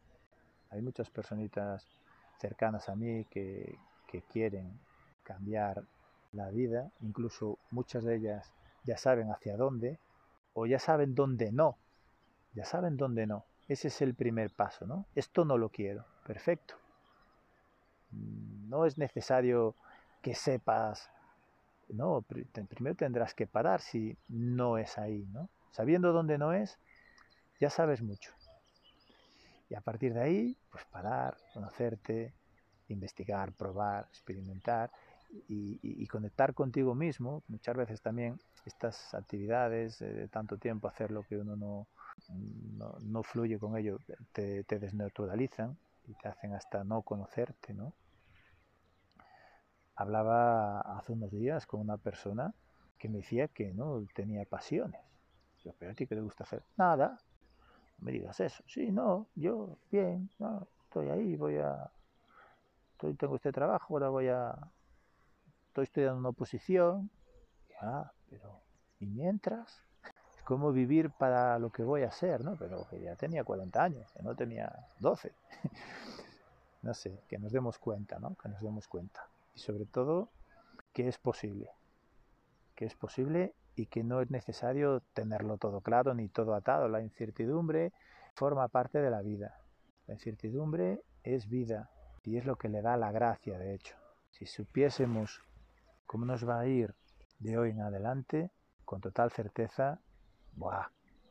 Hay 0.69 0.83
muchas 0.83 1.09
personitas 1.09 1.83
cercanas 2.39 2.89
a 2.89 2.95
mí 2.95 3.25
que, 3.25 3.75
que 4.05 4.21
quieren 4.21 4.79
cambiar 5.23 5.83
la 6.33 6.49
vida, 6.49 6.91
incluso 7.01 7.57
muchas 7.71 8.03
de 8.03 8.15
ellas 8.15 8.51
ya 8.83 8.97
saben 8.97 9.31
hacia 9.31 9.57
dónde 9.57 9.99
o 10.53 10.65
ya 10.65 10.79
saben 10.79 11.15
dónde 11.15 11.51
no, 11.51 11.77
ya 12.53 12.65
saben 12.65 12.97
dónde 12.97 13.27
no 13.27 13.45
ese 13.67 13.89
es 13.89 14.01
el 14.01 14.15
primer 14.15 14.51
paso, 14.51 14.85
¿no? 14.85 15.05
Esto 15.13 15.43
no 15.43 15.57
lo 15.57 15.69
quiero. 15.69 16.05
Perfecto. 16.25 16.75
No 18.11 18.85
es 18.85 18.97
necesario 18.97 19.75
que 20.21 20.33
sepas, 20.33 21.09
no, 21.89 22.21
primero 22.21 22.95
tendrás 22.95 23.33
que 23.33 23.45
parar 23.45 23.81
si 23.81 24.17
no 24.29 24.77
es 24.77 24.97
ahí, 24.97 25.27
¿no? 25.33 25.49
Sabiendo 25.71 26.13
dónde 26.13 26.37
no 26.37 26.53
es, 26.53 26.79
ya 27.59 27.69
sabes 27.69 28.01
mucho. 28.01 28.31
Y 29.69 29.75
a 29.75 29.81
partir 29.81 30.13
de 30.13 30.21
ahí, 30.21 30.57
pues 30.71 30.85
parar, 30.85 31.37
conocerte, 31.53 32.33
investigar, 32.87 33.51
probar, 33.51 34.07
experimentar 34.09 34.89
y, 35.29 36.07
conectar 36.07 36.53
contigo 36.53 36.95
mismo. 36.95 37.43
Muchas 37.47 37.75
veces 37.75 38.01
también 38.01 38.39
estas 38.65 39.13
actividades 39.13 39.99
de 39.99 40.27
tanto 40.27 40.57
tiempo, 40.57 40.87
hacer 40.87 41.11
lo 41.11 41.23
que 41.23 41.37
uno 41.37 41.55
no, 41.55 41.87
no, 43.01 43.23
fluye 43.23 43.59
con 43.59 43.77
ello, 43.77 43.99
te, 44.31 44.63
desnaturalizan 44.63 45.77
y 46.05 46.13
te 46.15 46.27
hacen 46.27 46.53
hasta 46.53 46.83
no 46.83 47.01
conocerte, 47.01 47.73
¿no? 47.73 47.93
Hablaba 49.95 50.81
hace 50.81 51.13
unos 51.13 51.31
días 51.31 51.65
con 51.65 51.81
una 51.81 51.97
persona 51.97 52.53
que 52.97 53.09
me 53.09 53.17
decía 53.17 53.47
que 53.47 53.73
no 53.73 54.05
tenía 54.13 54.45
pasiones. 54.45 55.01
Yo, 55.63 55.73
pero 55.77 55.91
a 55.91 55.95
ti 55.95 56.05
qué 56.05 56.15
te 56.15 56.21
gusta 56.21 56.43
hacer? 56.43 56.63
Nada. 56.77 57.17
No 57.97 58.05
me 58.05 58.11
digas 58.11 58.39
eso. 58.39 58.63
Sí, 58.67 58.91
no, 58.91 59.27
yo 59.35 59.77
bien, 59.91 60.29
no, 60.37 60.67
estoy 60.83 61.09
ahí, 61.09 61.35
voy 61.35 61.57
a 61.57 61.91
estoy, 62.91 63.15
tengo 63.15 63.35
este 63.35 63.51
trabajo, 63.51 63.95
ahora 63.95 64.09
voy 64.09 64.27
a 64.27 64.55
estoy 65.81 66.01
estudiando 66.01 66.19
una 66.19 66.29
oposición. 66.29 67.09
Ya, 67.69 68.11
pero 68.29 68.61
¿y 68.99 69.05
mientras? 69.05 69.83
cómo 70.47 70.71
vivir 70.71 71.09
para 71.09 71.59
lo 71.59 71.73
que 71.73 71.83
voy 71.83 72.03
a 72.03 72.07
hacer, 72.07 72.41
¿no? 72.41 72.55
Pero 72.55 72.87
ya 72.91 73.17
tenía 73.17 73.43
40 73.43 73.83
años, 73.83 74.09
no 74.23 74.33
tenía 74.33 74.87
12. 75.01 75.33
no 76.83 76.93
sé, 76.93 77.21
que 77.27 77.37
nos 77.37 77.51
demos 77.51 77.77
cuenta, 77.79 78.17
¿no? 78.17 78.33
Que 78.41 78.47
nos 78.47 78.61
demos 78.61 78.87
cuenta. 78.87 79.27
Y 79.55 79.59
sobre 79.59 79.85
todo, 79.85 80.29
que 80.93 81.09
es 81.09 81.17
posible. 81.17 81.69
Que 82.75 82.85
es 82.85 82.95
posible 82.95 83.55
y 83.75 83.87
que 83.87 84.05
no 84.05 84.21
es 84.21 84.31
necesario 84.31 85.01
tenerlo 85.13 85.57
todo 85.57 85.81
claro 85.81 86.13
ni 86.13 86.29
todo 86.29 86.55
atado. 86.55 86.87
La 86.87 87.01
incertidumbre 87.01 87.91
forma 88.33 88.69
parte 88.69 89.01
de 89.01 89.09
la 89.09 89.21
vida. 89.21 89.59
La 90.05 90.13
incertidumbre 90.13 91.01
es 91.23 91.49
vida 91.49 91.89
y 92.23 92.37
es 92.37 92.45
lo 92.45 92.55
que 92.55 92.69
le 92.69 92.81
da 92.81 92.95
la 92.95 93.11
gracia, 93.11 93.59
de 93.59 93.73
hecho. 93.73 93.97
Si 94.31 94.45
supiésemos 94.45 95.41
cómo 96.07 96.25
nos 96.25 96.47
va 96.47 96.61
a 96.61 96.67
ir 96.67 96.95
de 97.39 97.57
hoy 97.57 97.71
en 97.71 97.81
adelante, 97.81 98.51
con 98.85 99.01
total 99.01 99.31
certeza 99.31 99.99
Buah, 100.53 100.87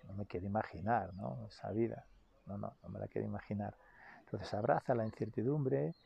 no 0.07 0.15
me 0.15 0.27
quiero 0.27 0.47
imaginar, 0.47 1.12
¿no? 1.15 1.47
Esa 1.49 1.73
vida. 1.73 2.07
No, 2.47 2.57
no, 2.57 2.77
no 2.83 2.89
me 2.89 3.01
la 3.01 3.09
quiero 3.09 3.27
imaginar. 3.27 3.77
Entonces 4.21 4.55
abraza 4.55 4.95
la 4.95 5.05
incertidumbre, 5.05 5.97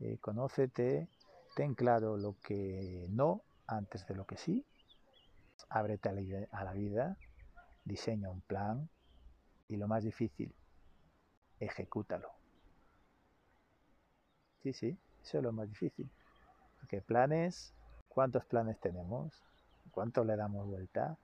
eh, 0.00 0.18
conócete, 0.20 1.08
ten 1.54 1.74
claro 1.74 2.16
lo 2.16 2.36
que 2.42 3.06
no 3.10 3.42
antes 3.66 4.04
de 4.06 4.14
lo 4.16 4.26
que 4.26 4.36
sí, 4.36 4.64
ábrete 5.68 6.08
a 6.08 6.64
la 6.64 6.72
vida, 6.72 7.16
diseña 7.84 8.30
un 8.30 8.40
plan 8.40 8.88
y 9.68 9.76
lo 9.76 9.86
más 9.86 10.02
difícil, 10.02 10.52
ejecútalo. 11.60 12.30
Sí, 14.62 14.72
sí, 14.72 14.98
eso 15.22 15.38
es 15.38 15.44
lo 15.44 15.52
más 15.52 15.68
difícil. 15.68 16.10
Porque 16.80 17.00
planes, 17.02 17.74
¿cuántos 18.18 18.44
planes 18.46 18.80
tenemos? 18.80 19.32
¿Cuánto 19.92 20.24
le 20.24 20.34
damos 20.34 20.66
vuelta? 20.66 21.16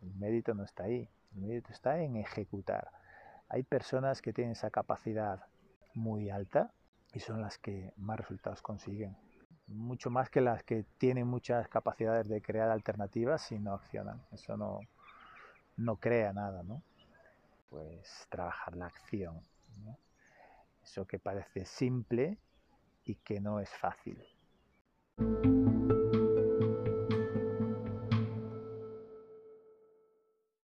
El 0.00 0.14
mérito 0.14 0.54
no 0.54 0.64
está 0.64 0.84
ahí, 0.84 1.06
el 1.34 1.42
mérito 1.42 1.70
está 1.70 1.98
en 1.98 2.16
ejecutar. 2.16 2.90
Hay 3.50 3.64
personas 3.64 4.22
que 4.22 4.32
tienen 4.32 4.52
esa 4.52 4.70
capacidad 4.70 5.44
muy 5.92 6.30
alta 6.30 6.72
y 7.12 7.20
son 7.20 7.42
las 7.42 7.58
que 7.58 7.92
más 7.98 8.18
resultados 8.18 8.62
consiguen. 8.62 9.14
Mucho 9.66 10.08
más 10.08 10.30
que 10.30 10.40
las 10.40 10.62
que 10.62 10.86
tienen 10.96 11.26
muchas 11.26 11.68
capacidades 11.68 12.30
de 12.30 12.40
crear 12.40 12.70
alternativas 12.70 13.52
y 13.52 13.58
no 13.58 13.74
accionan. 13.74 14.22
Eso 14.32 14.56
no, 14.56 14.80
no 15.76 15.96
crea 15.96 16.32
nada, 16.32 16.62
¿no? 16.62 16.82
Pues 17.68 18.26
trabajar 18.30 18.74
la 18.74 18.86
acción. 18.86 19.38
Eso 20.82 21.06
que 21.06 21.18
parece 21.18 21.66
simple 21.66 22.38
y 23.04 23.16
que 23.16 23.38
no 23.38 23.60
es 23.60 23.68
fácil. 23.68 24.16